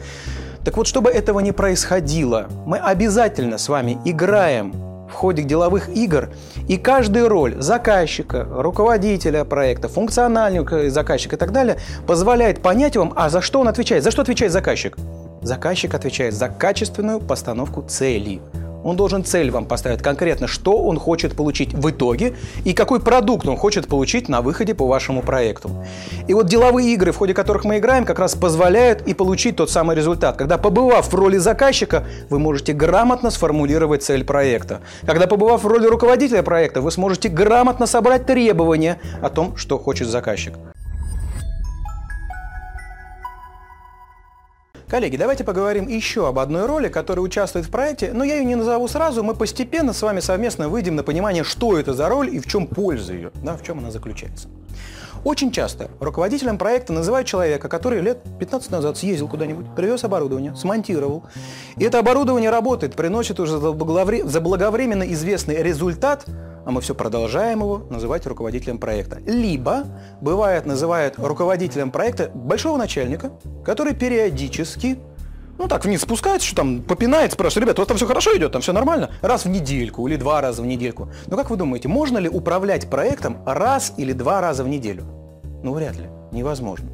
Так 0.64 0.78
вот, 0.78 0.86
чтобы 0.86 1.10
этого 1.10 1.40
не 1.40 1.52
происходило, 1.52 2.48
мы 2.64 2.78
обязательно 2.78 3.58
с 3.58 3.68
вами 3.68 3.98
играем 4.06 4.72
в 5.10 5.14
ходе 5.14 5.42
деловых 5.42 5.88
игр, 5.88 6.30
и 6.68 6.76
каждая 6.76 7.28
роль 7.28 7.60
заказчика, 7.60 8.46
руководителя 8.50 9.44
проекта, 9.44 9.88
функционального 9.88 10.88
заказчика 10.90 11.36
и 11.36 11.38
так 11.38 11.52
далее 11.52 11.78
позволяет 12.06 12.62
понять 12.62 12.96
вам, 12.96 13.12
а 13.16 13.28
за 13.28 13.40
что 13.40 13.60
он 13.60 13.68
отвечает. 13.68 14.04
За 14.04 14.10
что 14.10 14.22
отвечает 14.22 14.52
заказчик? 14.52 14.96
Заказчик 15.42 15.94
отвечает 15.94 16.34
за 16.34 16.48
качественную 16.48 17.20
постановку 17.20 17.82
целей. 17.82 18.40
Он 18.82 18.96
должен 18.96 19.24
цель 19.24 19.50
вам 19.50 19.66
поставить 19.66 20.02
конкретно, 20.02 20.46
что 20.46 20.78
он 20.78 20.98
хочет 20.98 21.36
получить 21.36 21.74
в 21.74 21.90
итоге 21.90 22.34
и 22.64 22.72
какой 22.72 23.00
продукт 23.00 23.46
он 23.46 23.56
хочет 23.56 23.86
получить 23.86 24.28
на 24.28 24.40
выходе 24.40 24.74
по 24.74 24.86
вашему 24.86 25.22
проекту. 25.22 25.70
И 26.28 26.34
вот 26.34 26.46
деловые 26.46 26.92
игры, 26.94 27.12
в 27.12 27.16
ходе 27.16 27.34
которых 27.34 27.64
мы 27.64 27.78
играем, 27.78 28.04
как 28.04 28.18
раз 28.18 28.34
позволяют 28.34 29.06
и 29.06 29.14
получить 29.14 29.56
тот 29.56 29.70
самый 29.70 29.96
результат. 29.96 30.36
Когда 30.36 30.58
побывав 30.58 31.12
в 31.12 31.14
роли 31.14 31.36
заказчика, 31.36 32.04
вы 32.30 32.38
можете 32.38 32.72
грамотно 32.72 33.30
сформулировать 33.30 34.02
цель 34.02 34.24
проекта. 34.24 34.80
Когда 35.06 35.26
побывав 35.26 35.62
в 35.62 35.66
роли 35.66 35.86
руководителя 35.86 36.42
проекта, 36.42 36.80
вы 36.80 36.90
сможете 36.90 37.28
грамотно 37.28 37.86
собрать 37.86 38.26
требования 38.26 38.98
о 39.22 39.28
том, 39.28 39.56
что 39.56 39.78
хочет 39.78 40.08
заказчик. 40.08 40.54
Коллеги, 44.90 45.16
давайте 45.16 45.44
поговорим 45.44 45.86
еще 45.86 46.26
об 46.26 46.40
одной 46.40 46.66
роли, 46.66 46.88
которая 46.88 47.24
участвует 47.24 47.64
в 47.64 47.70
проекте, 47.70 48.10
но 48.12 48.24
я 48.24 48.38
ее 48.38 48.44
не 48.44 48.56
назову 48.56 48.88
сразу, 48.88 49.22
мы 49.22 49.36
постепенно 49.36 49.92
с 49.92 50.02
вами 50.02 50.18
совместно 50.18 50.68
выйдем 50.68 50.96
на 50.96 51.04
понимание, 51.04 51.44
что 51.44 51.78
это 51.78 51.94
за 51.94 52.08
роль 52.08 52.34
и 52.34 52.40
в 52.40 52.48
чем 52.48 52.66
польза 52.66 53.12
ее, 53.12 53.30
да, 53.36 53.56
в 53.56 53.62
чем 53.62 53.78
она 53.78 53.92
заключается. 53.92 54.48
Очень 55.22 55.52
часто 55.52 55.90
руководителем 56.00 56.56
проекта 56.56 56.94
называют 56.94 57.28
человека, 57.28 57.68
который 57.68 58.00
лет 58.00 58.22
15 58.38 58.70
назад 58.70 58.96
съездил 58.96 59.28
куда-нибудь, 59.28 59.66
привез 59.76 60.02
оборудование, 60.02 60.56
смонтировал. 60.56 61.24
И 61.76 61.84
это 61.84 61.98
оборудование 61.98 62.48
работает, 62.48 62.96
приносит 62.96 63.38
уже 63.38 63.58
заблаговременно 63.58 65.02
известный 65.12 65.62
результат, 65.62 66.24
а 66.64 66.70
мы 66.70 66.80
все 66.80 66.94
продолжаем 66.94 67.60
его 67.60 67.82
называть 67.90 68.26
руководителем 68.26 68.78
проекта. 68.78 69.18
Либо, 69.26 69.84
бывает, 70.22 70.64
называют 70.64 71.14
руководителем 71.18 71.90
проекта 71.90 72.30
большого 72.32 72.78
начальника, 72.78 73.30
который 73.62 73.94
периодически 73.94 74.98
ну 75.60 75.68
так, 75.68 75.84
вниз 75.84 76.00
спускается, 76.00 76.46
что 76.46 76.56
там 76.56 76.80
попинает, 76.80 77.34
спрашивает, 77.34 77.66
ребят, 77.66 77.78
у 77.78 77.82
вас 77.82 77.88
там 77.88 77.98
все 77.98 78.06
хорошо 78.06 78.34
идет, 78.34 78.50
там 78.50 78.62
все 78.62 78.72
нормально? 78.72 79.10
Раз 79.20 79.44
в 79.44 79.50
недельку 79.50 80.08
или 80.08 80.16
два 80.16 80.40
раза 80.40 80.62
в 80.62 80.66
недельку. 80.66 81.10
Но 81.26 81.36
как 81.36 81.50
вы 81.50 81.58
думаете, 81.58 81.86
можно 81.86 82.16
ли 82.16 82.30
управлять 82.30 82.88
проектом 82.88 83.42
раз 83.44 83.92
или 83.98 84.14
два 84.14 84.40
раза 84.40 84.64
в 84.64 84.68
неделю? 84.68 85.19
Ну, 85.62 85.74
вряд 85.74 85.96
ли. 85.96 86.08
Невозможно. 86.32 86.88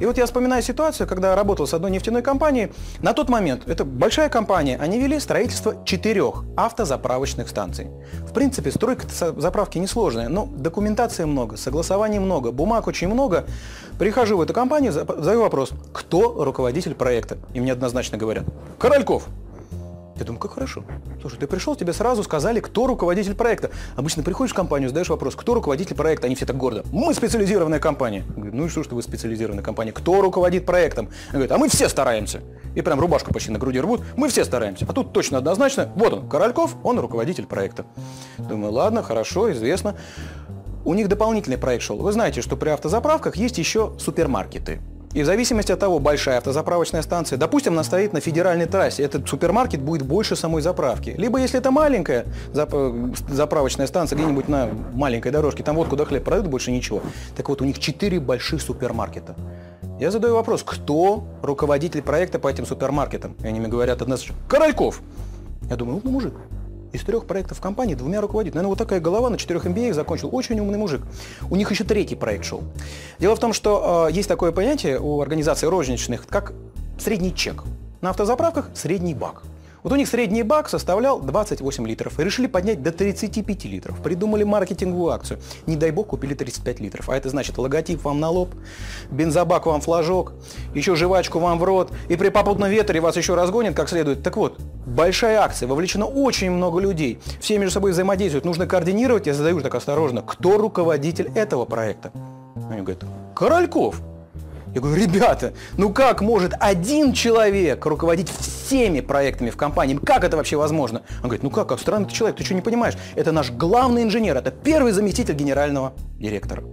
И 0.00 0.06
вот 0.06 0.18
я 0.18 0.26
вспоминаю 0.26 0.62
ситуацию, 0.62 1.06
когда 1.06 1.36
работал 1.36 1.66
с 1.66 1.74
одной 1.74 1.90
нефтяной 1.90 2.22
компанией. 2.22 2.72
На 3.00 3.12
тот 3.12 3.28
момент, 3.28 3.68
это 3.68 3.84
большая 3.84 4.28
компания, 4.28 4.76
они 4.76 4.98
вели 4.98 5.20
строительство 5.20 5.76
четырех 5.84 6.44
автозаправочных 6.56 7.48
станций. 7.48 7.86
В 8.26 8.32
принципе, 8.32 8.72
стройка 8.72 9.06
заправки 9.36 9.78
несложная, 9.78 10.28
но 10.28 10.46
документации 10.46 11.24
много, 11.24 11.56
согласований 11.56 12.18
много, 12.18 12.50
бумаг 12.50 12.88
очень 12.88 13.08
много. 13.08 13.44
Прихожу 13.98 14.36
в 14.36 14.40
эту 14.40 14.52
компанию, 14.52 14.92
задаю 14.92 15.40
вопрос, 15.40 15.70
кто 15.92 16.44
руководитель 16.44 16.94
проекта? 16.94 17.38
И 17.54 17.60
мне 17.60 17.72
однозначно 17.72 18.18
говорят, 18.18 18.44
Корольков. 18.78 19.28
Я 20.16 20.24
думаю, 20.24 20.40
как 20.40 20.52
хорошо. 20.52 20.84
Слушай, 21.20 21.38
ты 21.40 21.46
пришел, 21.46 21.74
тебе 21.74 21.92
сразу 21.92 22.22
сказали, 22.22 22.60
кто 22.60 22.86
руководитель 22.86 23.34
проекта. 23.34 23.70
Обычно 23.96 24.22
приходишь 24.22 24.52
в 24.52 24.54
компанию, 24.54 24.88
задаешь 24.88 25.08
вопрос, 25.08 25.34
кто 25.34 25.54
руководитель 25.54 25.96
проекта, 25.96 26.26
они 26.26 26.36
все 26.36 26.46
так 26.46 26.56
гордо. 26.56 26.84
Мы 26.92 27.12
специализированная 27.14 27.80
компания. 27.80 28.24
Говорю, 28.36 28.54
ну 28.54 28.66
и 28.66 28.68
что, 28.68 28.84
что 28.84 28.94
вы 28.94 29.02
специализированная 29.02 29.64
компания? 29.64 29.92
Кто 29.92 30.20
руководит 30.20 30.66
проектом? 30.66 31.06
Он 31.28 31.32
говорит, 31.32 31.52
а 31.52 31.58
мы 31.58 31.68
все 31.68 31.88
стараемся. 31.88 32.42
И 32.76 32.82
прям 32.82 33.00
рубашку 33.00 33.32
почти 33.32 33.50
на 33.50 33.58
груди 33.58 33.80
рвут. 33.80 34.02
Мы 34.16 34.28
все 34.28 34.44
стараемся. 34.44 34.86
А 34.88 34.92
тут 34.92 35.12
точно 35.12 35.38
однозначно, 35.38 35.90
вот 35.96 36.12
он, 36.12 36.28
Корольков, 36.28 36.76
он 36.84 37.00
руководитель 37.00 37.46
проекта. 37.46 37.84
Думаю, 38.38 38.72
ладно, 38.72 39.02
хорошо, 39.02 39.50
известно. 39.52 39.96
У 40.84 40.94
них 40.94 41.08
дополнительный 41.08 41.58
проект 41.58 41.82
шел. 41.82 41.96
Вы 41.96 42.12
знаете, 42.12 42.42
что 42.42 42.56
при 42.56 42.68
автозаправках 42.68 43.36
есть 43.36 43.58
еще 43.58 43.94
супермаркеты. 43.98 44.80
И 45.14 45.22
в 45.22 45.26
зависимости 45.26 45.70
от 45.70 45.78
того, 45.78 46.00
большая 46.00 46.38
автозаправочная 46.38 47.00
станция, 47.02 47.38
допустим, 47.38 47.72
она 47.74 47.84
стоит 47.84 48.12
на 48.12 48.20
федеральной 48.20 48.66
трассе, 48.66 49.04
этот 49.04 49.28
супермаркет 49.28 49.80
будет 49.80 50.02
больше 50.02 50.34
самой 50.34 50.60
заправки. 50.60 51.14
Либо 51.16 51.38
если 51.38 51.60
это 51.60 51.70
маленькая 51.70 52.26
зап- 52.52 53.16
заправочная 53.28 53.86
станция 53.86 54.16
где-нибудь 54.16 54.48
на 54.48 54.68
маленькой 54.92 55.30
дорожке, 55.30 55.62
там 55.62 55.76
вот 55.76 55.88
куда 55.88 56.04
хлеб 56.04 56.24
продают, 56.24 56.48
больше 56.48 56.72
ничего. 56.72 57.00
Так 57.36 57.48
вот, 57.48 57.62
у 57.62 57.64
них 57.64 57.78
четыре 57.78 58.18
больших 58.18 58.60
супермаркета. 58.60 59.36
Я 60.00 60.10
задаю 60.10 60.34
вопрос, 60.34 60.64
кто 60.64 61.22
руководитель 61.42 62.02
проекта 62.02 62.40
по 62.40 62.48
этим 62.48 62.66
супермаркетам? 62.66 63.36
И 63.40 63.46
они 63.46 63.60
мне 63.60 63.68
говорят 63.68 64.02
однозначно, 64.02 64.34
Корольков. 64.48 65.00
Я 65.70 65.76
думаю, 65.76 66.00
ну, 66.02 66.10
мужик, 66.10 66.34
из 66.94 67.02
трех 67.02 67.26
проектов 67.26 67.60
компании 67.60 67.94
двумя 67.94 68.20
руководит. 68.20 68.54
Наверное, 68.54 68.70
вот 68.70 68.78
такая 68.78 69.00
голова 69.00 69.28
на 69.28 69.36
четырех 69.36 69.66
MBA 69.66 69.92
закончил. 69.92 70.28
Очень 70.32 70.60
умный 70.60 70.78
мужик. 70.78 71.02
У 71.50 71.56
них 71.56 71.70
еще 71.70 71.84
третий 71.84 72.14
проект 72.14 72.44
шел. 72.44 72.62
Дело 73.18 73.34
в 73.34 73.40
том, 73.40 73.52
что 73.52 74.06
э, 74.08 74.12
есть 74.12 74.28
такое 74.28 74.52
понятие 74.52 75.00
у 75.00 75.20
организаций 75.20 75.68
розничных, 75.68 76.26
как 76.26 76.52
средний 76.98 77.34
чек. 77.34 77.64
На 78.00 78.10
автозаправках 78.10 78.70
средний 78.74 79.14
бак. 79.14 79.42
Вот 79.84 79.92
у 79.92 79.96
них 79.96 80.08
средний 80.08 80.42
бак 80.42 80.70
составлял 80.70 81.20
28 81.20 81.86
литров. 81.86 82.18
И 82.18 82.24
решили 82.24 82.46
поднять 82.46 82.82
до 82.82 82.90
35 82.90 83.66
литров. 83.66 84.02
Придумали 84.02 84.42
маркетинговую 84.42 85.12
акцию. 85.12 85.38
Не 85.66 85.76
дай 85.76 85.90
бог, 85.90 86.06
купили 86.06 86.32
35 86.32 86.80
литров. 86.80 87.10
А 87.10 87.16
это 87.16 87.28
значит 87.28 87.58
логотип 87.58 88.02
вам 88.02 88.18
на 88.18 88.30
лоб, 88.30 88.54
бензобак 89.10 89.66
вам 89.66 89.82
флажок, 89.82 90.32
еще 90.74 90.96
жвачку 90.96 91.38
вам 91.38 91.58
в 91.58 91.64
рот. 91.64 91.92
И 92.08 92.16
при 92.16 92.30
попутном 92.30 92.70
ветре 92.70 92.98
вас 93.00 93.18
еще 93.18 93.34
разгонят 93.34 93.74
как 93.74 93.90
следует. 93.90 94.22
Так 94.22 94.38
вот, 94.38 94.58
большая 94.86 95.40
акция, 95.40 95.68
вовлечено 95.68 96.06
очень 96.06 96.50
много 96.50 96.80
людей. 96.80 97.20
Все 97.40 97.58
между 97.58 97.74
собой 97.74 97.92
взаимодействуют. 97.92 98.46
Нужно 98.46 98.66
координировать. 98.66 99.26
Я 99.26 99.34
задаю 99.34 99.60
так 99.60 99.74
осторожно, 99.74 100.22
кто 100.22 100.56
руководитель 100.56 101.30
этого 101.34 101.66
проекта? 101.66 102.10
Они 102.70 102.80
говорят, 102.80 103.04
Корольков. 103.34 104.00
Я 104.74 104.80
говорю, 104.80 105.00
ребята, 105.00 105.54
ну 105.78 105.92
как 105.92 106.20
может 106.20 106.52
один 106.58 107.12
человек 107.12 107.86
руководить 107.86 108.28
всеми 108.28 109.00
проектами 109.00 109.50
в 109.50 109.56
компании? 109.56 109.94
Как 109.94 110.24
это 110.24 110.36
вообще 110.36 110.56
возможно? 110.56 111.02
Он 111.18 111.28
говорит, 111.28 111.44
ну 111.44 111.50
как, 111.50 111.68
как 111.68 111.78
странный 111.78 112.08
ты 112.08 112.14
человек, 112.14 112.36
ты 112.36 112.44
что 112.44 112.54
не 112.54 112.60
понимаешь? 112.60 112.94
Это 113.14 113.30
наш 113.30 113.52
главный 113.52 114.02
инженер, 114.02 114.36
это 114.36 114.50
первый 114.50 114.90
заместитель 114.90 115.34
генерального 115.34 115.92
директора. 116.18 116.64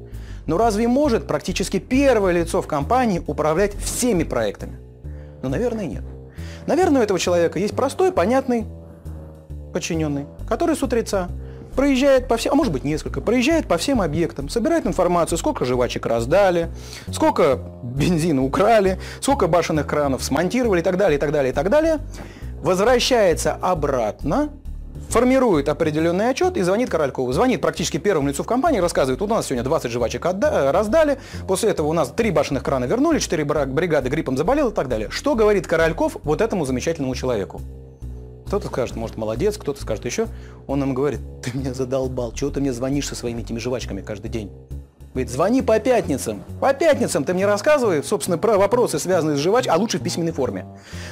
Но 0.47 0.57
разве 0.57 0.87
может 0.87 1.27
практически 1.27 1.77
первое 1.77 2.33
лицо 2.33 2.63
в 2.63 2.67
компании 2.67 3.23
управлять 3.27 3.75
всеми 3.75 4.23
проектами? 4.23 4.79
Ну, 5.43 5.49
наверное, 5.49 5.85
нет. 5.85 6.03
Наверное, 6.65 7.01
у 7.01 7.03
этого 7.03 7.19
человека 7.19 7.59
есть 7.59 7.75
простой, 7.75 8.11
понятный 8.11 8.65
подчиненный, 9.73 10.25
который 10.49 10.75
с 10.75 10.81
утреца 10.81 11.29
проезжает 11.75 12.27
по 12.27 12.37
всем, 12.37 12.53
а 12.53 12.55
может 12.55 12.73
быть 12.73 12.83
несколько, 12.83 13.21
проезжает 13.21 13.67
по 13.67 13.77
всем 13.77 14.01
объектам, 14.01 14.49
собирает 14.49 14.85
информацию, 14.85 15.37
сколько 15.37 15.65
жвачек 15.65 16.05
раздали, 16.05 16.69
сколько 17.11 17.59
бензина 17.83 18.43
украли, 18.43 18.99
сколько 19.19 19.47
башенных 19.47 19.87
кранов 19.87 20.23
смонтировали 20.23 20.81
и 20.81 20.83
так 20.83 20.97
далее, 20.97 21.17
и 21.17 21.19
так 21.19 21.31
далее, 21.31 21.51
и 21.51 21.55
так 21.55 21.69
далее, 21.69 21.99
возвращается 22.61 23.57
обратно, 23.61 24.49
формирует 25.09 25.67
определенный 25.67 26.29
отчет 26.29 26.57
и 26.57 26.61
звонит 26.61 26.89
Королькову. 26.89 27.31
Звонит 27.33 27.61
практически 27.61 27.97
первому 27.97 28.29
лицу 28.29 28.43
в 28.43 28.45
компании, 28.45 28.79
рассказывает, 28.79 29.21
у 29.21 29.27
нас 29.27 29.47
сегодня 29.47 29.63
20 29.63 29.91
жвачек 29.91 30.25
отда- 30.25 30.71
раздали, 30.71 31.17
после 31.47 31.71
этого 31.71 31.87
у 31.87 31.93
нас 31.93 32.11
3 32.11 32.31
башенных 32.31 32.63
крана 32.63 32.85
вернули, 32.85 33.19
4 33.19 33.43
бригады 33.43 34.09
гриппом 34.09 34.37
заболел 34.37 34.69
и 34.69 34.73
так 34.73 34.87
далее. 34.87 35.09
Что 35.09 35.35
говорит 35.35 35.67
Корольков 35.67 36.17
вот 36.23 36.41
этому 36.41 36.65
замечательному 36.65 37.15
человеку? 37.15 37.61
Кто-то 38.51 38.67
скажет, 38.67 38.97
может, 38.97 39.15
молодец, 39.15 39.57
кто-то 39.57 39.81
скажет 39.81 40.03
еще. 40.03 40.27
Он 40.67 40.79
нам 40.79 40.93
говорит, 40.93 41.21
ты 41.41 41.57
меня 41.57 41.73
задолбал, 41.73 42.33
чего 42.33 42.49
ты 42.49 42.59
мне 42.59 42.73
звонишь 42.73 43.07
со 43.07 43.15
своими 43.15 43.39
этими 43.39 43.59
жвачками 43.59 44.01
каждый 44.01 44.29
день? 44.29 44.51
Говорит, 45.13 45.31
звони 45.31 45.61
по 45.61 45.79
пятницам. 45.79 46.43
По 46.59 46.73
пятницам 46.73 47.23
ты 47.23 47.33
мне 47.33 47.45
рассказывай, 47.45 48.03
собственно, 48.03 48.37
про 48.37 48.57
вопросы, 48.57 48.99
связанные 48.99 49.37
с 49.37 49.39
жвачкой, 49.39 49.73
а 49.73 49.77
лучше 49.77 49.99
в 49.99 50.03
письменной 50.03 50.33
форме. 50.33 50.65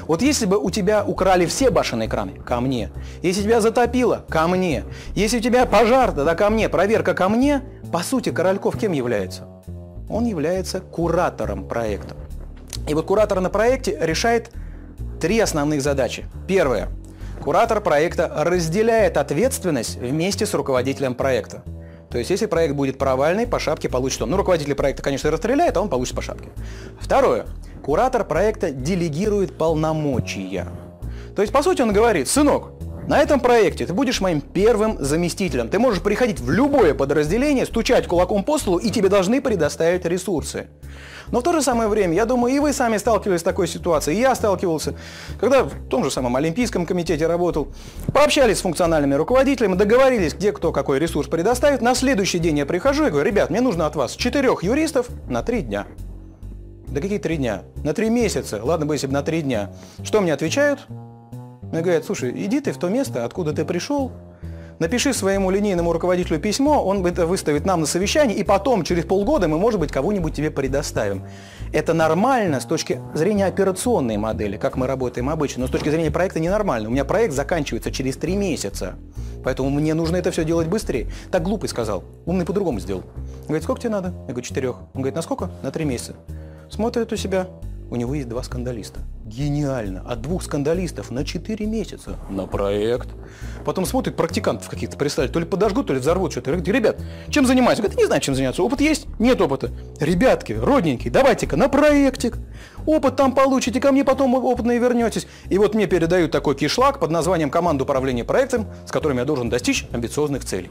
Вот 0.05 0.22
если 0.22 0.46
бы 0.46 0.58
у 0.58 0.69
тебя 0.69 1.01
украли 1.05 1.46
все 1.46 1.69
башенные 1.69 2.10
краны, 2.10 2.34
ко 2.34 2.60
мне. 2.60 2.91
Если 3.22 3.41
тебя 3.43 3.62
затопило, 3.62 4.25
ко 4.27 4.46
мне. 4.50 4.84
Если 5.15 5.38
у 5.38 5.41
тебя 5.41 5.65
пожар, 5.65 6.12
тогда 6.12 6.36
ко 6.36 6.50
мне. 6.50 6.67
Проверка 6.67 7.13
ко 7.13 7.29
мне. 7.29 7.62
По 7.89 8.03
сути, 8.03 8.31
Корольков 8.31 8.77
кем 8.77 8.91
является? 8.91 9.48
Он 10.10 10.25
является 10.25 10.81
куратором 10.81 11.69
проекта. 11.69 12.17
И 12.86 12.93
вот 12.93 13.05
куратор 13.05 13.39
на 13.39 13.50
проекте 13.50 13.98
решает 14.01 14.51
три 15.22 15.39
основных 15.39 15.81
задачи. 15.81 16.25
Первое 16.46 16.89
Куратор 17.50 17.82
проекта 17.82 18.32
разделяет 18.32 19.18
ответственность 19.18 19.96
вместе 19.96 20.46
с 20.46 20.53
руководителем 20.53 21.15
проекта. 21.15 21.63
То 22.12 22.20
есть, 22.20 22.29
если 22.29 22.46
проект 22.46 22.75
будет 22.75 23.00
провальный, 23.00 23.48
по 23.48 23.58
шапке 23.58 23.89
получит 23.89 24.22
он. 24.22 24.29
Ну, 24.29 24.38
руководитель 24.38 24.75
проекта, 24.75 25.01
конечно, 25.01 25.32
расстреляет, 25.32 25.75
а 25.75 25.82
он 25.82 25.89
получит 25.89 26.15
по 26.15 26.22
шапке. 26.22 26.50
Второе. 27.00 27.48
Куратор 27.84 28.24
проекта 28.24 28.70
делегирует 28.70 29.58
полномочия. 29.58 30.68
То 31.36 31.41
есть, 31.41 31.51
по 31.51 31.63
сути, 31.63 31.82
он 31.82 31.91
говорит, 31.91 32.27
сынок, 32.27 32.70
На 33.09 33.17
этом 33.21 33.39
проекте 33.39 33.87
ты 33.87 33.93
будешь 33.93 34.21
моим 34.21 34.39
первым 34.39 35.03
заместителем. 35.03 35.67
Ты 35.67 35.79
можешь 35.79 35.99
приходить 35.99 36.39
в 36.39 36.51
любое 36.51 36.93
подразделение, 36.93 37.65
стучать 37.65 38.05
кулаком 38.05 38.43
по 38.43 38.59
столу, 38.59 38.77
и 38.77 38.91
тебе 38.91 39.09
должны 39.09 39.41
предоставить 39.41 40.05
ресурсы. 40.05 40.67
Но 41.31 41.39
в 41.39 41.43
то 41.43 41.51
же 41.51 41.63
самое 41.63 41.89
время, 41.89 42.13
я 42.13 42.25
думаю, 42.25 42.53
и 42.53 42.59
вы 42.59 42.71
сами 42.71 42.97
сталкивались 42.97 43.39
с 43.39 43.43
такой 43.43 43.67
ситуацией, 43.67 44.17
и 44.17 44.19
я 44.21 44.35
сталкивался, 44.35 44.93
когда 45.39 45.63
в 45.63 45.87
том 45.89 46.03
же 46.03 46.11
самом 46.11 46.35
Олимпийском 46.35 46.85
комитете 46.85 47.25
работал, 47.25 47.69
пообщались 48.13 48.59
с 48.59 48.61
функциональными 48.61 49.15
руководителями, 49.15 49.73
договорились, 49.73 50.35
где 50.35 50.51
кто 50.51 50.71
какой 50.71 50.99
ресурс 50.99 51.27
предоставит. 51.27 51.81
На 51.81 51.95
следующий 51.95 52.37
день 52.37 52.59
я 52.59 52.67
прихожу 52.67 53.07
и 53.07 53.09
говорю, 53.09 53.27
ребят, 53.27 53.49
мне 53.49 53.61
нужно 53.61 53.87
от 53.87 53.95
вас 53.95 54.11
четырех 54.11 54.61
юристов 54.61 55.07
на 55.27 55.41
три 55.41 55.63
дня. 55.63 55.87
Да 56.87 57.01
какие 57.01 57.17
три 57.17 57.37
дня? 57.37 57.63
На 57.83 57.95
три 57.95 58.11
месяца. 58.11 58.61
Ладно 58.63 58.85
бы, 58.85 58.93
если 58.93 59.07
бы 59.07 59.13
на 59.13 59.23
три 59.23 59.41
дня. 59.41 59.71
Что 60.03 60.21
мне 60.21 60.31
отвечают? 60.31 60.87
Мне 61.71 61.81
говорят, 61.81 62.05
слушай, 62.05 62.31
иди 62.35 62.61
ты 62.61 62.71
в 62.71 62.77
то 62.77 62.89
место, 62.89 63.25
откуда 63.25 63.53
ты 63.53 63.63
пришел, 63.63 64.11
напиши 64.79 65.13
своему 65.13 65.51
линейному 65.51 65.93
руководителю 65.93 66.39
письмо, 66.39 66.83
он 66.83 67.05
это 67.05 67.27
выставит 67.27 67.65
нам 67.65 67.81
на 67.81 67.85
совещание, 67.85 68.35
и 68.38 68.43
потом, 68.43 68.83
через 68.83 69.05
полгода, 69.05 69.47
мы, 69.47 69.59
может 69.59 69.79
быть, 69.79 69.91
кого-нибудь 69.91 70.33
тебе 70.33 70.49
предоставим. 70.49 71.23
Это 71.71 71.93
нормально 71.93 72.59
с 72.59 72.65
точки 72.65 72.99
зрения 73.13 73.45
операционной 73.45 74.17
модели, 74.17 74.57
как 74.57 74.77
мы 74.77 74.88
работаем 74.88 75.29
обычно, 75.29 75.61
но 75.61 75.67
с 75.67 75.71
точки 75.71 75.89
зрения 75.89 76.09
проекта 76.09 76.39
ненормально. 76.39 76.89
У 76.89 76.91
меня 76.91 77.05
проект 77.05 77.33
заканчивается 77.33 77.91
через 77.91 78.17
три 78.17 78.35
месяца, 78.35 78.95
поэтому 79.43 79.69
мне 79.69 79.93
нужно 79.93 80.15
это 80.15 80.31
все 80.31 80.43
делать 80.43 80.67
быстрее. 80.67 81.07
Так 81.29 81.43
глупый 81.43 81.69
сказал, 81.69 82.03
умный 82.25 82.45
по-другому 82.45 82.79
сделал. 82.79 83.03
Он 83.41 83.47
говорит, 83.47 83.63
сколько 83.63 83.81
тебе 83.81 83.91
надо? 83.91 84.07
Я 84.27 84.33
говорю, 84.33 84.41
четырех. 84.41 84.75
Он 84.93 85.01
говорит, 85.01 85.15
на 85.15 85.21
сколько? 85.21 85.51
На 85.61 85.69
три 85.69 85.85
месяца. 85.85 86.15
Смотрит 86.71 87.11
у 87.11 87.15
себя, 87.15 87.47
у 87.89 87.96
него 87.96 88.13
есть 88.13 88.29
два 88.29 88.43
скандалиста. 88.43 89.01
Гениально. 89.25 90.01
От 90.01 90.22
двух 90.22 90.43
скандалистов 90.43 91.12
на 91.12 91.25
4 91.25 91.65
месяца 91.65 92.17
на 92.29 92.46
проект. 92.46 93.10
Потом 93.65 93.86
смотрит, 93.86 94.15
практикантов 94.15 94.69
каких-то 94.69 94.98
прислали. 94.98 95.27
То 95.27 95.39
ли 95.39 95.46
подожгут, 95.46 95.88
то 95.88 95.93
ли 95.93 96.00
взорвут 96.00 96.31
что-то. 96.31 96.51
Говорит, 96.51 96.67
ребят, 96.67 96.98
чем 97.29 97.46
занимаюсь? 97.46 97.79
Говорит, 97.79 97.98
не 97.98 98.05
знаю, 98.05 98.22
чем 98.22 98.36
заняться. 98.36 98.63
Опыт 98.63 98.81
есть? 98.81 99.08
Нет 99.19 99.41
опыта. 99.41 99.72
Ребятки, 100.00 100.53
родненькие, 100.53 101.12
давайте-ка 101.12 101.58
на 101.58 101.67
проектик. 101.67 102.38
Опыт 102.86 103.15
там 103.15 103.34
получите, 103.34 103.79
ко 103.79 103.91
мне 103.91 104.03
потом 104.03 104.34
опытные 104.36 104.79
вернетесь. 104.79 105.27
И 105.50 105.58
вот 105.58 105.75
мне 105.75 105.88
передают 105.88 106.31
такой 106.31 106.55
кишлак 106.55 107.00
под 107.00 107.12
названием 107.12 107.50
«Команда 107.50 107.84
управления 107.84 108.24
проектом», 108.24 108.67
с 108.86 108.91
которым 108.91 109.17
я 109.17 109.25
должен 109.25 109.50
достичь 109.50 109.88
амбициозных 109.91 110.46
целей. 110.46 110.69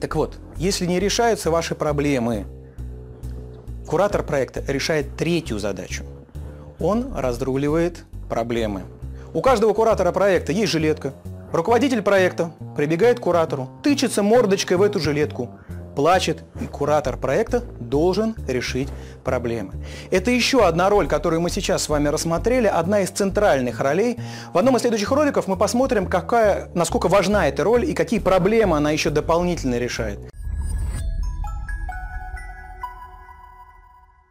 Так 0.00 0.16
вот, 0.16 0.36
если 0.56 0.86
не 0.86 0.98
решаются 0.98 1.50
ваши 1.50 1.74
проблемы, 1.76 2.46
Куратор 3.86 4.22
проекта 4.22 4.62
решает 4.66 5.16
третью 5.16 5.58
задачу. 5.58 6.04
Он 6.78 7.12
разруливает 7.14 8.04
проблемы. 8.28 8.82
У 9.34 9.40
каждого 9.40 9.72
куратора 9.74 10.12
проекта 10.12 10.52
есть 10.52 10.72
жилетка. 10.72 11.12
Руководитель 11.52 12.02
проекта 12.02 12.52
прибегает 12.76 13.18
к 13.18 13.22
куратору, 13.22 13.68
тычется 13.82 14.22
мордочкой 14.22 14.78
в 14.78 14.82
эту 14.82 14.98
жилетку, 14.98 15.50
плачет, 15.94 16.44
и 16.60 16.66
куратор 16.66 17.18
проекта 17.18 17.62
должен 17.78 18.34
решить 18.48 18.88
проблемы. 19.24 19.74
Это 20.10 20.30
еще 20.30 20.66
одна 20.66 20.88
роль, 20.88 21.08
которую 21.08 21.42
мы 21.42 21.50
сейчас 21.50 21.82
с 21.82 21.88
вами 21.88 22.08
рассмотрели, 22.08 22.66
одна 22.66 23.00
из 23.00 23.10
центральных 23.10 23.80
ролей. 23.80 24.18
В 24.54 24.58
одном 24.58 24.76
из 24.76 24.80
следующих 24.80 25.10
роликов 25.10 25.46
мы 25.46 25.56
посмотрим, 25.56 26.06
какая, 26.06 26.70
насколько 26.74 27.08
важна 27.08 27.48
эта 27.48 27.64
роль 27.64 27.84
и 27.84 27.92
какие 27.92 28.20
проблемы 28.20 28.78
она 28.78 28.90
еще 28.90 29.10
дополнительно 29.10 29.78
решает. 29.78 30.18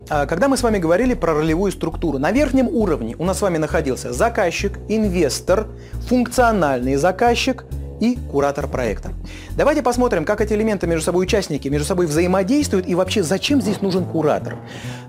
Когда 0.07 0.47
мы 0.47 0.57
с 0.57 0.63
вами 0.63 0.77
говорили 0.77 1.13
про 1.13 1.33
ролевую 1.33 1.71
структуру, 1.71 2.17
на 2.17 2.31
верхнем 2.31 2.67
уровне 2.67 3.15
у 3.17 3.25
нас 3.25 3.37
с 3.37 3.41
вами 3.41 3.57
находился 3.57 4.11
заказчик, 4.11 4.77
инвестор, 4.89 5.67
функциональный 6.07 6.95
заказчик 6.95 7.65
и 8.01 8.17
куратор 8.29 8.67
проекта. 8.67 9.11
Давайте 9.55 9.81
посмотрим, 9.83 10.25
как 10.25 10.41
эти 10.41 10.53
элементы 10.53 10.87
между 10.87 11.05
собой 11.05 11.23
участники 11.23 11.67
между 11.69 11.87
собой 11.87 12.07
взаимодействуют 12.07 12.87
и 12.87 12.95
вообще 12.95 13.23
зачем 13.23 13.61
здесь 13.61 13.81
нужен 13.81 14.05
куратор. 14.05 14.57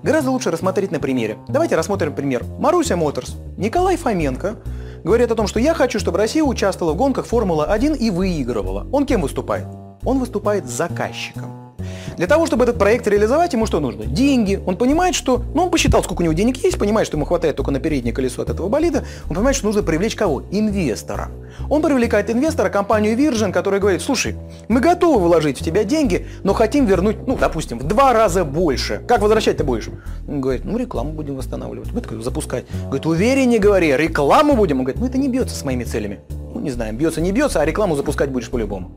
Гораздо 0.02 0.30
лучше 0.30 0.50
рассмотреть 0.50 0.92
на 0.92 1.00
примере. 1.00 1.38
Давайте 1.48 1.74
рассмотрим 1.74 2.14
пример. 2.14 2.44
Маруся 2.58 2.96
Моторс, 2.96 3.34
Николай 3.56 3.96
Фоменко 3.96 4.56
говорит 5.02 5.32
о 5.32 5.34
том, 5.34 5.46
что 5.46 5.58
я 5.58 5.74
хочу, 5.74 5.98
чтобы 5.98 6.18
Россия 6.18 6.44
участвовала 6.44 6.92
в 6.92 6.96
гонках 6.96 7.26
Формула-1 7.26 7.96
и 7.96 8.10
выигрывала. 8.10 8.86
Он 8.92 9.06
кем 9.06 9.22
выступает? 9.22 9.66
Он 10.04 10.18
выступает 10.18 10.68
заказчиком. 10.68 11.61
Для 12.16 12.26
того, 12.26 12.46
чтобы 12.46 12.64
этот 12.64 12.78
проект 12.78 13.06
реализовать, 13.06 13.52
ему 13.52 13.66
что 13.66 13.80
нужно? 13.80 14.04
Деньги. 14.04 14.60
Он 14.66 14.76
понимает, 14.76 15.14
что... 15.14 15.42
Ну, 15.54 15.64
он 15.64 15.70
посчитал, 15.70 16.02
сколько 16.02 16.20
у 16.20 16.24
него 16.24 16.34
денег 16.34 16.56
есть, 16.58 16.78
понимает, 16.78 17.06
что 17.06 17.16
ему 17.16 17.24
хватает 17.24 17.56
только 17.56 17.70
на 17.70 17.80
переднее 17.80 18.12
колесо 18.12 18.42
от 18.42 18.50
этого 18.50 18.68
болида. 18.68 19.04
Он 19.28 19.36
понимает, 19.36 19.56
что 19.56 19.66
нужно 19.66 19.82
привлечь 19.82 20.14
кого? 20.14 20.42
Инвестора. 20.50 21.30
Он 21.68 21.82
привлекает 21.82 22.30
инвестора, 22.30 22.68
компанию 22.68 23.16
Virgin, 23.16 23.52
которая 23.52 23.80
говорит, 23.80 24.02
слушай, 24.02 24.36
мы 24.68 24.80
готовы 24.80 25.20
вложить 25.20 25.60
в 25.60 25.64
тебя 25.64 25.84
деньги, 25.84 26.26
но 26.42 26.52
хотим 26.54 26.86
вернуть, 26.86 27.26
ну, 27.26 27.36
допустим, 27.36 27.78
в 27.78 27.84
два 27.84 28.12
раза 28.12 28.44
больше. 28.44 29.02
Как 29.08 29.20
возвращать 29.20 29.56
ты 29.56 29.64
будешь? 29.64 29.88
Он 30.28 30.40
говорит, 30.40 30.64
ну, 30.64 30.76
рекламу 30.76 31.12
будем 31.12 31.36
восстанавливать. 31.36 31.90
Говорит, 31.90 32.24
запускать. 32.24 32.64
Говорит, 32.84 33.06
увереннее 33.06 33.58
говори, 33.58 33.96
рекламу 33.96 34.54
будем. 34.54 34.78
Он 34.78 34.84
говорит, 34.84 35.00
ну, 35.00 35.06
это 35.06 35.18
не 35.18 35.28
бьется 35.28 35.56
с 35.56 35.64
моими 35.64 35.84
целями 35.84 36.20
ну 36.54 36.60
не 36.60 36.70
знаю, 36.70 36.94
бьется, 36.94 37.20
не 37.20 37.32
бьется, 37.32 37.60
а 37.60 37.64
рекламу 37.64 37.96
запускать 37.96 38.30
будешь 38.30 38.50
по-любому. 38.50 38.92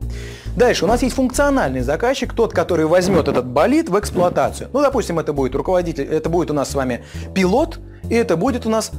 Дальше, 0.56 0.86
у 0.86 0.88
нас 0.88 1.02
есть 1.02 1.14
функциональный 1.14 1.82
заказчик, 1.82 2.32
тот, 2.32 2.54
который 2.54 2.86
возьмет 2.86 3.28
этот 3.28 3.46
болид 3.46 3.90
в 3.90 3.98
эксплуатацию. 3.98 4.70
Ну, 4.72 4.80
допустим, 4.80 5.18
это 5.18 5.34
будет 5.34 5.54
руководитель, 5.54 6.04
это 6.04 6.30
будет 6.30 6.50
у 6.50 6.54
нас 6.54 6.70
с 6.70 6.74
вами 6.74 7.04
пилот, 7.34 7.78
и 8.08 8.14
это 8.14 8.38
будет 8.38 8.64
у 8.64 8.70
нас 8.70 8.90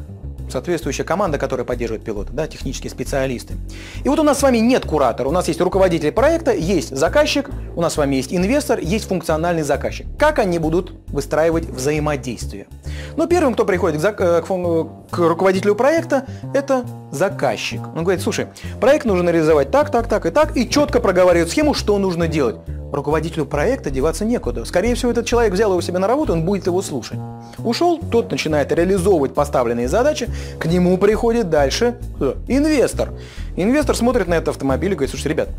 соответствующая 0.51 1.03
команда, 1.03 1.37
которая 1.37 1.65
поддерживает 1.65 2.03
пилота, 2.03 2.31
да, 2.31 2.47
технические 2.47 2.91
специалисты. 2.91 3.55
И 4.03 4.09
вот 4.09 4.19
у 4.19 4.23
нас 4.23 4.39
с 4.39 4.43
вами 4.43 4.59
нет 4.59 4.85
куратора, 4.85 5.27
у 5.27 5.31
нас 5.31 5.47
есть 5.47 5.59
руководитель 5.59 6.11
проекта, 6.11 6.53
есть 6.53 6.95
заказчик, 6.95 7.49
у 7.75 7.81
нас 7.81 7.93
с 7.93 7.97
вами 7.97 8.15
есть 8.15 8.33
инвестор, 8.33 8.79
есть 8.79 9.07
функциональный 9.07 9.63
заказчик. 9.63 10.07
Как 10.17 10.39
они 10.39 10.59
будут 10.59 10.93
выстраивать 11.07 11.65
взаимодействие? 11.65 12.67
Ну, 13.15 13.27
первым, 13.27 13.55
кто 13.55 13.65
приходит 13.65 14.01
к, 14.01 14.15
к, 14.15 14.45
к 14.45 15.17
руководителю 15.17 15.75
проекта, 15.75 16.25
это 16.53 16.85
заказчик. 17.11 17.81
Он 17.95 18.03
говорит, 18.03 18.21
слушай, 18.21 18.47
проект 18.79 19.05
нужно 19.05 19.29
реализовать 19.29 19.71
так, 19.71 19.91
так, 19.91 20.07
так 20.07 20.25
и 20.25 20.29
так, 20.29 20.57
и 20.57 20.69
четко 20.69 20.99
проговаривает 20.99 21.49
схему, 21.49 21.73
что 21.73 21.97
нужно 21.97 22.27
делать 22.27 22.57
руководителю 22.91 23.45
проекта 23.45 23.89
деваться 23.89 24.25
некуда. 24.25 24.65
Скорее 24.65 24.95
всего, 24.95 25.11
этот 25.11 25.25
человек 25.25 25.53
взял 25.53 25.71
его 25.71 25.81
себе 25.81 25.99
на 25.99 26.07
работу, 26.07 26.33
он 26.33 26.43
будет 26.43 26.67
его 26.67 26.81
слушать. 26.81 27.19
Ушел, 27.59 27.99
тот 27.99 28.31
начинает 28.31 28.71
реализовывать 28.71 29.33
поставленные 29.33 29.87
задачи, 29.87 30.29
к 30.59 30.65
нему 30.65 30.97
приходит 30.97 31.49
дальше 31.49 31.97
кто? 32.15 32.37
инвестор. 32.47 33.09
Инвестор 33.55 33.95
смотрит 33.95 34.27
на 34.27 34.35
этот 34.35 34.49
автомобиль 34.49 34.91
и 34.91 34.95
говорит, 34.95 35.09
слушайте, 35.09 35.29
ребят, 35.29 35.49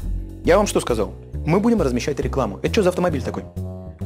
я 0.44 0.56
вам 0.56 0.66
что 0.66 0.80
сказал? 0.80 1.12
Мы 1.46 1.60
будем 1.60 1.82
размещать 1.82 2.18
рекламу. 2.20 2.58
Это 2.62 2.72
что 2.72 2.82
за 2.82 2.88
автомобиль 2.90 3.22
такой? 3.22 3.44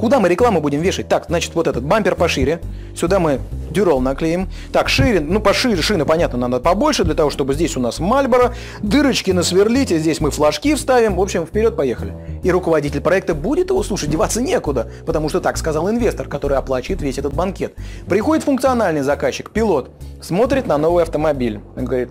Куда 0.02 0.18
мы 0.18 0.28
рекламу 0.28 0.60
будем 0.60 0.80
вешать? 0.80 1.06
Так, 1.06 1.26
значит, 1.28 1.54
вот 1.54 1.68
этот 1.68 1.84
бампер 1.84 2.16
пошире. 2.16 2.60
Сюда 2.96 3.20
мы 3.20 3.38
дюрол 3.70 4.00
наклеим. 4.00 4.50
Так, 4.72 4.88
шире, 4.88 5.20
ну 5.20 5.38
пошире, 5.38 5.80
шины, 5.80 6.04
понятно, 6.04 6.38
надо 6.38 6.58
побольше, 6.58 7.04
для 7.04 7.14
того, 7.14 7.30
чтобы 7.30 7.54
здесь 7.54 7.76
у 7.76 7.80
нас 7.80 8.00
Мальборо, 8.00 8.52
дырочки 8.82 9.30
насверлить, 9.30 9.90
здесь 9.90 10.20
мы 10.20 10.32
флажки 10.32 10.74
вставим. 10.74 11.14
В 11.14 11.20
общем, 11.20 11.46
вперед, 11.46 11.76
поехали. 11.76 12.14
И 12.42 12.50
руководитель 12.50 13.00
проекта 13.00 13.32
будет 13.32 13.70
его 13.70 13.80
слушать, 13.84 14.10
деваться 14.10 14.42
некуда, 14.42 14.90
потому 15.06 15.28
что 15.28 15.40
так 15.40 15.56
сказал 15.56 15.88
инвестор, 15.88 16.26
который 16.26 16.58
оплачивает 16.58 17.00
весь 17.00 17.18
этот 17.18 17.34
банкет. 17.34 17.76
Приходит 18.08 18.42
функциональный 18.42 19.02
заказчик, 19.02 19.52
пилот, 19.52 19.92
смотрит 20.20 20.66
на 20.66 20.78
новый 20.78 21.04
автомобиль. 21.04 21.60
Он 21.76 21.84
говорит, 21.84 22.08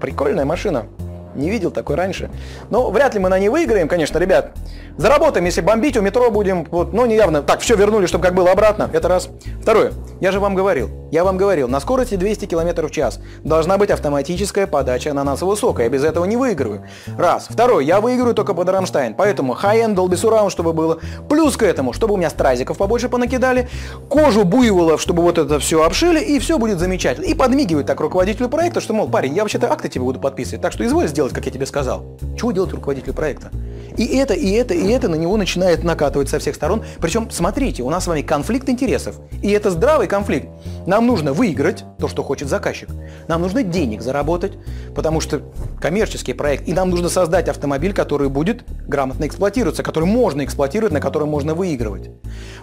прикольная 0.00 0.46
машина, 0.46 0.86
не 1.34 1.50
видел 1.50 1.70
такой 1.70 1.96
раньше. 1.96 2.30
Но 2.70 2.90
вряд 2.90 3.14
ли 3.14 3.20
мы 3.20 3.28
на 3.28 3.38
ней 3.38 3.48
выиграем, 3.48 3.88
конечно, 3.88 4.18
ребят. 4.18 4.52
Заработаем, 4.96 5.44
если 5.44 5.60
бомбить, 5.60 5.96
у 5.96 6.02
метро 6.02 6.30
будем, 6.30 6.66
вот, 6.70 6.92
ну, 6.92 7.04
не 7.06 7.16
явно. 7.16 7.42
Так, 7.42 7.60
все 7.60 7.74
вернули, 7.74 8.06
чтобы 8.06 8.22
как 8.22 8.34
было 8.34 8.52
обратно. 8.52 8.88
Это 8.92 9.08
раз. 9.08 9.28
Второе. 9.60 9.92
Я 10.20 10.30
же 10.30 10.38
вам 10.38 10.54
говорил, 10.54 10.88
я 11.10 11.24
вам 11.24 11.36
говорил, 11.36 11.68
на 11.68 11.80
скорости 11.80 12.14
200 12.14 12.46
км 12.46 12.86
в 12.86 12.90
час 12.90 13.18
должна 13.42 13.76
быть 13.76 13.90
автоматическая 13.90 14.68
подача 14.68 15.12
на 15.12 15.24
нас 15.24 15.42
высокая. 15.42 15.86
Я 15.86 15.90
без 15.90 16.04
этого 16.04 16.24
не 16.26 16.36
выиграю. 16.36 16.86
Раз. 17.18 17.46
Второе. 17.48 17.84
Я 17.84 18.00
выиграю 18.00 18.34
только 18.34 18.54
под 18.54 18.68
Рамштайн. 18.68 19.14
Поэтому 19.14 19.54
high-end 19.54 19.96
Dolby 19.96 20.14
Surround, 20.14 20.50
чтобы 20.50 20.72
было. 20.72 20.98
Плюс 21.28 21.56
к 21.56 21.62
этому, 21.64 21.92
чтобы 21.92 22.14
у 22.14 22.16
меня 22.16 22.30
стразиков 22.30 22.78
побольше 22.78 23.08
понакидали, 23.08 23.68
кожу 24.08 24.44
буйволов, 24.44 25.00
чтобы 25.00 25.22
вот 25.22 25.38
это 25.38 25.58
все 25.58 25.82
обшили, 25.82 26.20
и 26.20 26.38
все 26.38 26.58
будет 26.58 26.78
замечательно. 26.78 27.24
И 27.24 27.34
подмигивает 27.34 27.86
так 27.86 28.00
руководителю 28.00 28.48
проекта, 28.48 28.80
что, 28.80 28.94
мол, 28.94 29.08
парень, 29.08 29.34
я 29.34 29.42
вообще-то 29.42 29.72
акты 29.72 29.88
тебе 29.88 30.04
буду 30.04 30.20
подписывать, 30.20 30.62
так 30.62 30.72
что 30.72 30.84
изволь 30.84 31.08
сделать, 31.08 31.23
как 31.32 31.46
я 31.46 31.52
тебе 31.52 31.66
сказал. 31.66 32.04
Чего 32.36 32.52
делать 32.52 32.72
руководителю 32.72 33.14
проекта? 33.14 33.50
И 33.96 34.16
это, 34.16 34.34
и 34.34 34.50
это, 34.50 34.74
и 34.74 34.88
это 34.88 35.08
на 35.08 35.14
него 35.14 35.36
начинает 35.36 35.84
накатывать 35.84 36.28
со 36.28 36.40
всех 36.40 36.56
сторон. 36.56 36.82
Причем, 37.00 37.30
смотрите, 37.30 37.82
у 37.84 37.90
нас 37.90 38.04
с 38.04 38.06
вами 38.08 38.22
конфликт 38.22 38.68
интересов. 38.68 39.16
И 39.40 39.50
это 39.50 39.70
здравый 39.70 40.08
конфликт. 40.08 40.48
Нам 40.86 41.06
нужно 41.06 41.32
выиграть 41.32 41.84
то, 41.98 42.08
что 42.08 42.24
хочет 42.24 42.48
заказчик. 42.48 42.88
Нам 43.28 43.40
нужно 43.40 43.62
денег 43.62 44.02
заработать, 44.02 44.54
потому 44.96 45.20
что 45.20 45.42
коммерческий 45.80 46.32
проект. 46.32 46.66
И 46.68 46.72
нам 46.72 46.90
нужно 46.90 47.08
создать 47.08 47.48
автомобиль, 47.48 47.92
который 47.92 48.28
будет 48.28 48.64
грамотно 48.88 49.26
эксплуатироваться, 49.26 49.84
который 49.84 50.06
можно 50.06 50.44
эксплуатировать, 50.44 50.92
на 50.92 51.00
котором 51.00 51.28
можно 51.28 51.54
выигрывать. 51.54 52.10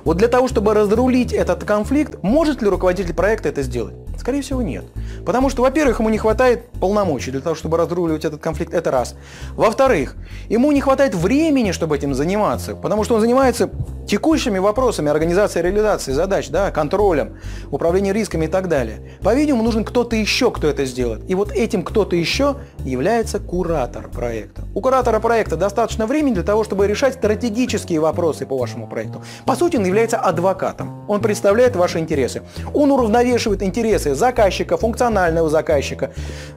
Вот 0.03 0.17
для 0.17 0.27
того, 0.27 0.49
чтобы 0.49 0.73
разрулить 0.73 1.31
этот 1.31 1.63
конфликт, 1.63 2.21
может 2.23 2.61
ли 2.61 2.67
руководитель 2.67 3.13
проекта 3.13 3.49
это 3.49 3.61
сделать? 3.61 3.95
Скорее 4.17 4.41
всего, 4.41 4.61
нет. 4.61 4.85
Потому 5.25 5.49
что, 5.49 5.61
во-первых, 5.61 5.99
ему 5.99 6.09
не 6.09 6.17
хватает 6.17 6.69
полномочий 6.79 7.31
для 7.31 7.41
того, 7.41 7.55
чтобы 7.55 7.77
разруливать 7.77 8.25
этот 8.25 8.41
конфликт, 8.41 8.73
это 8.73 8.91
раз. 8.91 9.15
Во-вторых, 9.55 10.15
ему 10.49 10.71
не 10.71 10.81
хватает 10.81 11.15
времени, 11.15 11.71
чтобы 11.71 11.97
этим 11.97 12.13
заниматься, 12.13 12.75
потому 12.75 13.03
что 13.03 13.15
он 13.15 13.21
занимается 13.21 13.69
текущими 14.07 14.59
вопросами 14.59 15.09
организации 15.09 15.61
реализации 15.61 16.11
задач, 16.11 16.49
да, 16.49 16.71
контролем, 16.71 17.37
управлением 17.69 18.13
рисками 18.13 18.45
и 18.45 18.47
так 18.47 18.67
далее. 18.67 18.99
По-видимому, 19.21 19.63
нужен 19.63 19.85
кто-то 19.85 20.15
еще, 20.15 20.51
кто 20.51 20.67
это 20.67 20.85
сделает. 20.85 21.29
И 21.29 21.35
вот 21.35 21.51
этим 21.51 21.83
кто-то 21.83 22.15
еще 22.15 22.57
является 22.79 23.39
куратор 23.39 24.09
проекта. 24.09 24.63
У 24.75 24.81
куратора 24.81 25.19
проекта 25.19 25.55
достаточно 25.55 26.07
времени 26.07 26.33
для 26.33 26.43
того, 26.43 26.63
чтобы 26.63 26.87
решать 26.87 27.13
стратегические 27.13 27.99
вопросы 27.99 28.45
по 28.45 28.57
вашему 28.57 28.87
проекту. 28.87 29.23
По 29.45 29.55
сути, 29.55 29.77
он 29.77 29.85
является 29.85 30.17
адвокатом. 30.17 31.05
Он 31.07 31.21
представляет 31.21 31.75
ваши 31.75 31.99
интересы. 31.99 32.43
Он 32.73 32.91
уравновешивает 32.91 33.63
интересы 33.63 34.00
заказчика, 34.09 34.77
функционального 34.77 35.49
заказчика, 35.49 36.11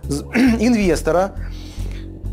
инвестора, 0.58 1.34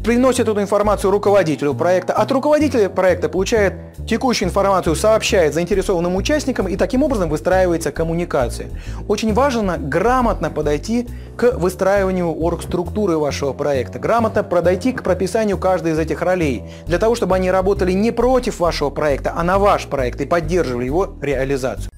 приносит 0.03 0.47
эту 0.47 0.59
информацию 0.61 1.11
руководителю 1.11 1.73
проекта. 1.73 2.13
От 2.13 2.31
руководителя 2.31 2.89
проекта 2.89 3.29
получает 3.29 3.73
текущую 4.07 4.49
информацию, 4.49 4.95
сообщает 4.95 5.53
заинтересованным 5.53 6.15
участникам 6.15 6.67
и 6.67 6.75
таким 6.75 7.03
образом 7.03 7.29
выстраивается 7.29 7.91
коммуникация. 7.91 8.69
Очень 9.07 9.33
важно 9.33 9.77
грамотно 9.77 10.49
подойти 10.49 11.07
к 11.37 11.51
выстраиванию 11.51 12.35
оргструктуры 12.35 13.17
вашего 13.17 13.53
проекта, 13.53 13.99
грамотно 13.99 14.43
подойти 14.43 14.91
к 14.91 15.03
прописанию 15.03 15.57
каждой 15.57 15.93
из 15.93 15.99
этих 15.99 16.21
ролей, 16.21 16.63
для 16.87 16.97
того, 16.97 17.15
чтобы 17.15 17.35
они 17.35 17.51
работали 17.51 17.91
не 17.91 18.11
против 18.11 18.59
вашего 18.59 18.89
проекта, 18.89 19.33
а 19.35 19.43
на 19.43 19.59
ваш 19.59 19.85
проект 19.85 20.21
и 20.21 20.25
поддерживали 20.25 20.85
его 20.85 21.15
реализацию. 21.21 21.91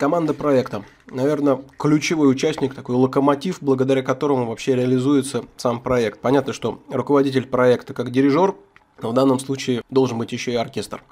Команда 0.00 0.32
проекта. 0.32 0.82
Наверное, 1.10 1.60
ключевой 1.78 2.30
участник, 2.30 2.74
такой 2.74 2.96
локомотив, 2.96 3.58
благодаря 3.60 4.02
которому 4.02 4.46
вообще 4.46 4.74
реализуется 4.74 5.44
сам 5.58 5.78
проект. 5.78 6.20
Понятно, 6.20 6.54
что 6.54 6.80
руководитель 6.88 7.46
проекта 7.46 7.92
как 7.92 8.10
дирижер, 8.10 8.54
но 9.02 9.10
в 9.10 9.12
данном 9.12 9.38
случае 9.38 9.82
должен 9.90 10.16
быть 10.16 10.32
еще 10.32 10.52
и 10.52 10.54
оркестр. 10.54 11.02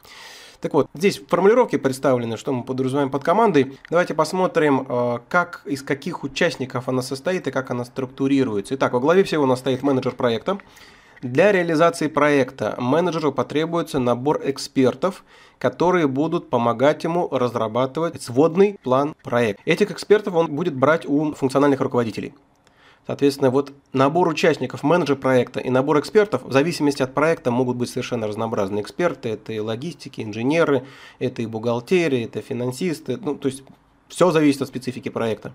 Так 0.62 0.72
вот, 0.72 0.88
здесь 0.94 1.18
в 1.18 1.26
формулировке 1.26 1.76
представлены, 1.76 2.38
что 2.38 2.54
мы 2.54 2.64
подразумеваем 2.64 3.10
под 3.10 3.22
командой. 3.22 3.78
Давайте 3.90 4.14
посмотрим, 4.14 4.86
э, 4.88 5.18
как, 5.28 5.60
из 5.66 5.82
каких 5.82 6.24
участников 6.24 6.88
она 6.88 7.02
состоит 7.02 7.46
и 7.46 7.50
как 7.50 7.70
она 7.70 7.84
структурируется. 7.84 8.74
Итак, 8.74 8.94
во 8.94 9.00
главе 9.00 9.22
всего 9.22 9.44
у 9.44 9.46
нас 9.46 9.58
стоит 9.58 9.82
менеджер 9.82 10.14
проекта. 10.14 10.60
Для 11.22 11.50
реализации 11.50 12.06
проекта 12.06 12.76
менеджеру 12.78 13.32
потребуется 13.32 13.98
набор 13.98 14.40
экспертов, 14.44 15.24
которые 15.58 16.06
будут 16.06 16.48
помогать 16.48 17.02
ему 17.02 17.28
разрабатывать 17.28 18.22
сводный 18.22 18.78
план 18.84 19.16
проекта. 19.24 19.60
Этих 19.64 19.90
экспертов 19.90 20.34
он 20.34 20.54
будет 20.54 20.76
брать 20.76 21.06
у 21.06 21.32
функциональных 21.34 21.80
руководителей. 21.80 22.34
Соответственно, 23.04 23.50
вот 23.50 23.72
набор 23.92 24.28
участников, 24.28 24.84
менеджер 24.84 25.16
проекта 25.16 25.58
и 25.58 25.70
набор 25.70 25.98
экспертов 25.98 26.44
в 26.44 26.52
зависимости 26.52 27.02
от 27.02 27.14
проекта 27.14 27.50
могут 27.50 27.76
быть 27.76 27.88
совершенно 27.88 28.28
разнообразные 28.28 28.82
эксперты. 28.82 29.30
Это 29.30 29.52
и 29.52 29.58
логистики, 29.58 30.20
инженеры, 30.20 30.84
это 31.18 31.42
и 31.42 31.46
бухгалтерия, 31.46 32.26
это 32.26 32.42
финансисты. 32.42 33.16
Ну, 33.16 33.34
то 33.34 33.48
есть 33.48 33.64
все 34.08 34.30
зависит 34.30 34.62
от 34.62 34.68
специфики 34.68 35.08
проекта. 35.08 35.52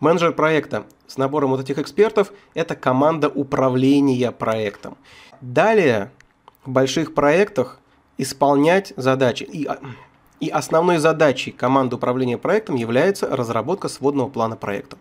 Менеджер 0.00 0.32
проекта 0.32 0.86
с 1.06 1.16
набором 1.16 1.50
вот 1.50 1.60
этих 1.60 1.78
экспертов– 1.78 2.32
это 2.54 2.76
команда 2.76 3.28
управления 3.28 4.30
проектом. 4.30 4.96
Далее 5.40 6.10
в 6.64 6.70
больших 6.70 7.14
проектах 7.14 7.78
исполнять 8.18 8.92
задачи. 8.96 9.44
И, 9.44 9.68
и 10.40 10.48
основной 10.48 10.98
задачей 10.98 11.50
команды 11.50 11.96
управления 11.96 12.38
проектом 12.38 12.76
является 12.76 13.34
разработка 13.34 13.88
сводного 13.88 14.28
плана 14.28 14.56
проекта. 14.56 14.96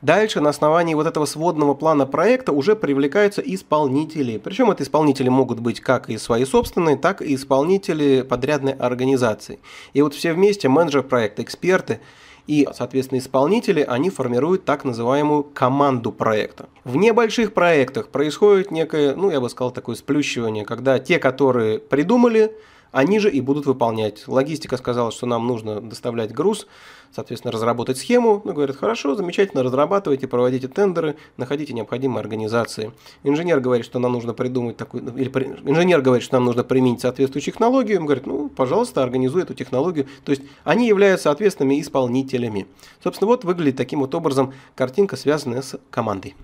Дальше 0.00 0.40
на 0.40 0.50
основании 0.50 0.94
вот 0.94 1.08
этого 1.08 1.24
сводного 1.24 1.74
плана 1.74 2.06
проекта 2.06 2.52
уже 2.52 2.76
привлекаются 2.76 3.42
исполнители. 3.42 4.38
Причем 4.38 4.70
это 4.70 4.84
исполнители 4.84 5.28
могут 5.28 5.58
быть 5.58 5.80
как 5.80 6.08
и 6.08 6.18
свои 6.18 6.44
собственные, 6.44 6.96
так 6.96 7.20
и 7.20 7.34
исполнители 7.34 8.22
подрядной 8.22 8.74
организации. 8.74 9.58
И 9.94 10.02
вот 10.02 10.14
все 10.14 10.32
вместе, 10.34 10.68
менеджер 10.68 11.02
проекта, 11.02 11.42
эксперты 11.42 12.00
и, 12.46 12.66
соответственно, 12.72 13.18
исполнители, 13.18 13.80
они 13.80 14.08
формируют 14.08 14.64
так 14.64 14.84
называемую 14.84 15.42
команду 15.42 16.12
проекта. 16.12 16.68
В 16.84 16.96
небольших 16.96 17.52
проектах 17.52 18.08
происходит 18.08 18.70
некое, 18.70 19.16
ну, 19.16 19.30
я 19.30 19.40
бы 19.40 19.50
сказал, 19.50 19.72
такое 19.72 19.96
сплющивание, 19.96 20.64
когда 20.64 21.00
те, 21.00 21.18
которые 21.18 21.80
придумали, 21.80 22.52
они 22.92 23.18
же 23.18 23.30
и 23.30 23.40
будут 23.40 23.66
выполнять. 23.66 24.26
Логистика 24.26 24.76
сказала, 24.76 25.10
что 25.10 25.26
нам 25.26 25.46
нужно 25.46 25.80
доставлять 25.80 26.32
груз, 26.32 26.66
соответственно, 27.10 27.52
разработать 27.52 27.98
схему. 27.98 28.42
Ну, 28.44 28.52
говорят, 28.52 28.76
хорошо, 28.76 29.14
замечательно, 29.14 29.62
разрабатывайте, 29.62 30.26
проводите 30.26 30.68
тендеры, 30.68 31.16
находите 31.36 31.72
необходимые 31.72 32.20
организации. 32.20 32.92
Инженер 33.22 33.60
говорит, 33.60 33.84
что 33.84 33.98
нам 33.98 34.12
нужно 34.12 34.34
придумать 34.34 34.76
такую, 34.76 35.02
или 35.16 35.28
инженер 35.64 36.00
говорит, 36.00 36.24
что 36.24 36.36
нам 36.36 36.44
нужно 36.44 36.64
применить 36.64 37.00
соответствующую 37.00 37.52
технологию. 37.52 37.98
Им 37.98 38.06
говорит, 38.06 38.26
ну, 38.26 38.48
пожалуйста, 38.48 39.02
организуй 39.02 39.42
эту 39.42 39.54
технологию. 39.54 40.06
То 40.24 40.30
есть 40.30 40.42
они 40.64 40.86
являются 40.86 41.30
ответственными 41.30 41.80
исполнителями. 41.80 42.66
Собственно, 43.02 43.28
вот 43.28 43.44
выглядит 43.44 43.76
таким 43.76 44.00
вот 44.00 44.14
образом 44.14 44.52
картинка, 44.74 45.16
связанная 45.16 45.62
с 45.62 45.78
командой. 45.90 46.34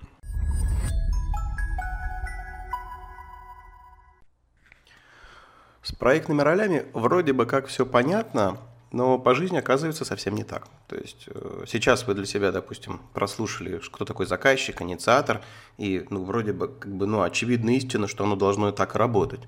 С 5.85 5.91
проектными 5.91 6.41
ролями 6.41 6.87
вроде 6.93 7.31
бы 7.31 7.45
как 7.45 7.67
все 7.67 7.85
понятно, 7.85 8.57
но 8.91 9.19
по 9.19 9.35
жизни 9.35 9.57
оказывается 9.57 10.03
совсем 10.03 10.33
не 10.33 10.43
так. 10.43 10.67
То 10.87 10.95
есть 10.95 11.25
э, 11.27 11.65
сейчас 11.67 12.07
вы 12.07 12.15
для 12.15 12.25
себя, 12.25 12.51
допустим, 12.51 13.01
прослушали, 13.13 13.79
кто 13.91 14.03
такой 14.03 14.25
заказчик, 14.25 14.81
инициатор, 14.81 15.41
и 15.77 16.03
ну, 16.09 16.23
вроде 16.23 16.53
бы 16.53 16.69
как 16.69 16.91
бы, 16.91 17.05
ну, 17.05 17.21
очевидна 17.21 17.69
истина, 17.75 18.07
что 18.07 18.23
оно 18.23 18.35
должно 18.35 18.71
так 18.71 18.95
работать. 18.95 19.41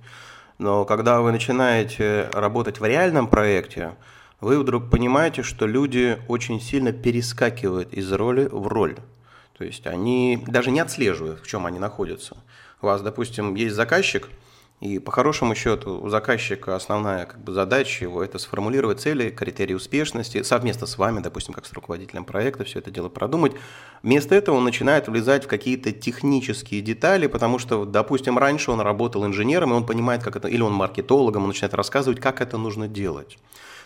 Но 0.59 0.85
когда 0.85 1.21
вы 1.21 1.31
начинаете 1.31 2.29
работать 2.31 2.79
в 2.79 2.85
реальном 2.85 3.29
проекте, 3.29 3.95
вы 4.39 4.59
вдруг 4.59 4.91
понимаете, 4.91 5.41
что 5.41 5.65
люди 5.65 6.19
очень 6.27 6.61
сильно 6.61 6.91
перескакивают 6.91 7.91
из 7.93 8.11
роли 8.11 8.47
в 8.51 8.67
роль. 8.67 8.95
То 9.57 9.63
есть 9.63 9.87
они 9.87 10.43
даже 10.45 10.69
не 10.69 10.81
отслеживают, 10.81 11.41
в 11.41 11.47
чем 11.47 11.65
они 11.65 11.79
находятся. 11.79 12.37
У 12.83 12.85
вас, 12.85 13.01
допустим, 13.01 13.55
есть 13.55 13.73
заказчик– 13.73 14.29
и 14.79 14.99
по 14.99 15.11
хорошему 15.11 15.55
счету 15.55 15.99
у 15.99 16.09
заказчика 16.09 16.75
основная 16.75 17.25
как 17.25 17.39
бы, 17.39 17.51
задача 17.51 18.05
его 18.05 18.23
это 18.23 18.37
сформулировать 18.37 18.99
цели, 18.99 19.31
критерии 19.31 19.73
успешности, 19.73 20.43
совместно 20.43 20.85
с 20.85 20.99
вами, 20.99 21.19
допустим, 21.19 21.55
как 21.55 21.65
с 21.65 21.73
руководителем 21.73 22.25
проекта, 22.25 22.63
все 22.63 22.77
это 22.77 22.91
дело 22.91 23.09
продумать. 23.09 23.53
Вместо 24.03 24.35
этого 24.35 24.55
он 24.55 24.63
начинает 24.63 25.07
влезать 25.07 25.45
в 25.45 25.47
какие-то 25.47 25.91
технические 25.91 26.81
детали, 26.81 27.25
потому 27.25 27.57
что, 27.57 27.85
допустим, 27.85 28.37
раньше 28.37 28.69
он 28.69 28.79
работал 28.79 29.25
инженером, 29.25 29.71
и 29.71 29.75
он 29.75 29.85
понимает, 29.85 30.23
как 30.23 30.35
это, 30.35 30.47
или 30.47 30.61
он 30.61 30.73
маркетологом, 30.73 31.41
он 31.43 31.49
начинает 31.49 31.73
рассказывать, 31.73 32.19
как 32.19 32.39
это 32.41 32.57
нужно 32.57 32.87
делать. 32.87 33.39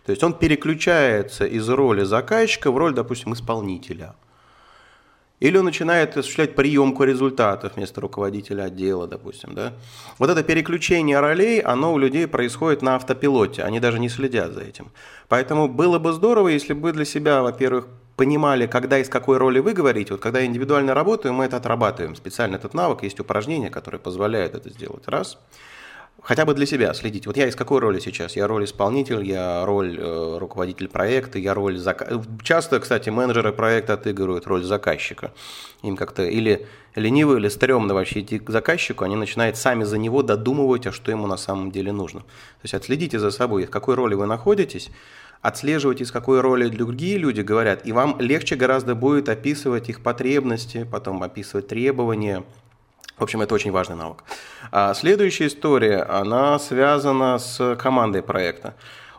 То 0.06 0.10
есть 0.12 0.24
он 0.24 0.34
переключается 0.34 1.46
из 1.46 1.70
роли 1.70 2.04
заказчика 2.04 2.70
в 2.70 2.78
роль, 2.78 2.94
допустим, 2.94 3.34
исполнителя– 3.34 4.16
или 5.42 5.58
он 5.58 5.66
начинает 5.66 6.16
осуществлять 6.16 6.56
приемку 6.56 7.04
результатов 7.04 7.74
вместо 7.76 8.00
руководителя 8.00 8.64
отдела, 8.64 9.08
допустим. 9.08 9.54
Да? 9.54 9.74
Вот 10.20 10.30
это 10.30 10.44
переключение 10.44 11.20
ролей, 11.20 11.60
оно 11.60 11.94
у 11.94 11.98
людей 11.98 12.28
происходит 12.28 12.84
на 12.84 12.96
автопилоте, 12.96 13.64
они 13.64 13.80
даже 13.80 14.00
не 14.00 14.08
следят 14.08 14.54
за 14.54 14.62
этим. 14.62 14.92
Поэтому 15.28 15.68
было 15.68 15.98
бы 15.98 16.14
здорово, 16.14 16.50
если 16.50 16.74
бы 16.74 16.94
для 16.94 17.06
себя, 17.06 17.42
во-первых, 17.42 17.88
понимали, 18.16 18.68
когда 18.68 19.00
и 19.00 19.04
с 19.04 19.10
какой 19.10 19.38
роли 19.38 19.58
вы 19.60 19.74
говорите. 19.74 20.14
Вот 20.14 20.22
когда 20.22 20.40
я 20.40 20.46
индивидуально 20.46 20.94
работаю, 20.94 21.34
мы 21.34 21.46
это 21.46 21.58
отрабатываем. 21.58 22.16
Специально 22.16 22.56
этот 22.58 22.76
навык, 22.76 23.02
есть 23.02 23.20
упражнения, 23.20 23.72
которые 23.72 24.00
позволяют 24.00 24.54
это 24.54 24.70
сделать. 24.70 25.08
Раз– 25.08 25.40
хотя 26.22 26.46
бы 26.46 26.54
для 26.54 26.66
себя 26.66 26.94
следить. 26.94 27.26
Вот 27.28 27.38
я 27.38 27.48
из 27.48 27.56
какой 27.56 27.80
роли 27.80 28.00
сейчас? 28.00 28.36
Я 28.36 28.48
роль 28.48 28.66
исполнитель, 28.66 29.24
я 29.24 29.66
роль 29.66 29.98
э, 30.00 30.38
руководитель 30.38 30.88
проекта, 30.88 31.40
я 31.40 31.54
роль 31.54 31.78
заказчика. 31.78 32.24
Часто, 32.44 32.80
кстати, 32.80 33.10
менеджеры 33.10 33.52
проекта 33.52 33.94
отыгрывают 33.94 34.48
роль 34.48 34.64
заказчика. 34.64 35.34
Им 35.82 35.98
как-то 35.98 36.24
или 36.24 36.68
лениво, 36.96 37.38
или 37.38 37.48
стрёмно 37.50 37.94
вообще 37.94 38.22
идти 38.22 38.40
к 38.40 38.50
заказчику, 38.50 39.04
они 39.04 39.16
начинают 39.16 39.58
сами 39.58 39.84
за 39.84 39.98
него 39.98 40.24
додумывать, 40.24 40.88
а 40.88 40.92
что 40.92 41.12
ему 41.12 41.28
на 41.28 41.38
самом 41.38 41.72
деле 41.72 41.92
нужно. 41.92 42.22
То 42.22 42.64
есть 42.64 42.74
отследите 42.74 43.20
за 43.20 43.32
собой, 43.32 43.66
в 43.66 43.70
какой 43.70 43.96
роли 43.96 44.14
вы 44.14 44.26
находитесь, 44.26 44.92
отслеживайте, 45.42 46.04
из 46.04 46.12
какой 46.12 46.42
роли 46.42 46.68
другие 46.68 47.18
люди 47.18 47.42
говорят, 47.42 47.86
и 47.86 47.92
вам 47.92 48.20
легче 48.20 48.56
гораздо 48.56 48.94
будет 48.94 49.30
описывать 49.30 49.90
их 49.90 50.02
потребности, 50.02 50.88
потом 50.90 51.24
описывать 51.24 51.68
требования, 51.68 52.44
в 53.22 53.24
общем, 53.24 53.42
это 53.42 53.54
очень 53.54 53.72
важный 53.72 53.96
навык. 53.96 54.24
А 54.72 54.96
следующая 54.96 55.46
история, 55.46 56.02
она 56.02 56.58
связана 56.58 57.38
с 57.38 57.76
командой 57.76 58.24
проекта. 58.24 58.74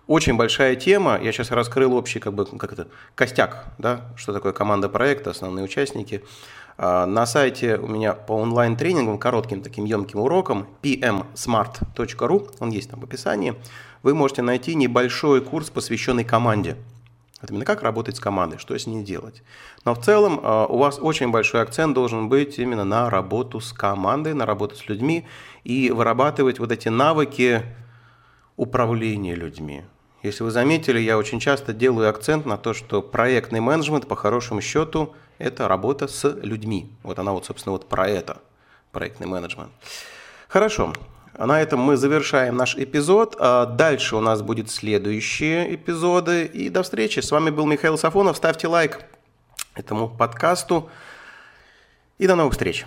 Очень 0.08 0.36
большая 0.36 0.74
тема. 0.74 1.20
Я 1.22 1.30
сейчас 1.30 1.52
раскрыл 1.52 1.94
общий 1.94 2.18
как 2.18 2.34
бы, 2.34 2.44
как 2.44 2.72
это, 2.72 2.88
костяк, 3.14 3.64
да, 3.78 4.00
что 4.16 4.32
такое 4.32 4.52
команда 4.52 4.88
проекта, 4.88 5.30
основные 5.30 5.64
участники. 5.64 6.24
А, 6.76 7.06
на 7.06 7.26
сайте 7.26 7.76
у 7.76 7.86
меня 7.86 8.14
по 8.14 8.32
онлайн-тренингам, 8.32 9.18
коротким 9.18 9.62
таким 9.62 9.84
емким 9.84 10.18
урокам, 10.18 10.66
pmsmart.ru, 10.82 12.56
он 12.58 12.70
есть 12.70 12.90
там 12.90 12.98
в 12.98 13.04
описании, 13.04 13.54
вы 14.02 14.14
можете 14.14 14.42
найти 14.42 14.74
небольшой 14.74 15.40
курс, 15.42 15.70
посвященный 15.70 16.24
команде. 16.24 16.76
Это 17.42 17.52
именно 17.52 17.64
как 17.64 17.82
работать 17.82 18.16
с 18.16 18.20
командой, 18.20 18.58
что 18.58 18.78
с 18.78 18.86
ней 18.86 19.02
делать. 19.02 19.42
Но 19.84 19.94
в 19.94 20.04
целом 20.04 20.38
э, 20.40 20.66
у 20.68 20.78
вас 20.78 20.98
очень 21.00 21.32
большой 21.32 21.60
акцент 21.60 21.92
должен 21.92 22.28
быть 22.28 22.58
именно 22.60 22.84
на 22.84 23.10
работу 23.10 23.60
с 23.60 23.72
командой, 23.72 24.32
на 24.32 24.46
работу 24.46 24.76
с 24.76 24.88
людьми 24.88 25.26
и 25.64 25.90
вырабатывать 25.90 26.60
вот 26.60 26.70
эти 26.70 26.88
навыки 26.88 27.62
управления 28.56 29.34
людьми. 29.34 29.82
Если 30.22 30.44
вы 30.44 30.52
заметили, 30.52 31.00
я 31.00 31.18
очень 31.18 31.40
часто 31.40 31.72
делаю 31.72 32.08
акцент 32.08 32.46
на 32.46 32.56
то, 32.56 32.74
что 32.74 33.02
проектный 33.02 33.58
менеджмент, 33.58 34.06
по 34.06 34.14
хорошему 34.14 34.60
счету, 34.60 35.12
это 35.38 35.66
работа 35.66 36.06
с 36.06 36.36
людьми. 36.42 36.92
Вот 37.02 37.18
она 37.18 37.32
вот, 37.32 37.44
собственно, 37.44 37.72
вот 37.72 37.88
про 37.88 38.06
это, 38.06 38.40
проектный 38.92 39.26
менеджмент. 39.26 39.72
Хорошо, 40.46 40.92
на 41.38 41.60
этом 41.60 41.80
мы 41.80 41.96
завершаем 41.96 42.56
наш 42.56 42.76
эпизод. 42.76 43.36
А 43.38 43.66
дальше 43.66 44.16
у 44.16 44.20
нас 44.20 44.42
будут 44.42 44.70
следующие 44.70 45.74
эпизоды. 45.74 46.44
И 46.44 46.68
до 46.68 46.82
встречи. 46.82 47.20
С 47.20 47.30
вами 47.30 47.50
был 47.50 47.66
Михаил 47.66 47.98
Сафонов. 47.98 48.36
Ставьте 48.36 48.68
лайк 48.68 49.00
этому 49.74 50.08
подкасту. 50.08 50.90
И 52.18 52.26
до 52.26 52.36
новых 52.36 52.52
встреч. 52.52 52.84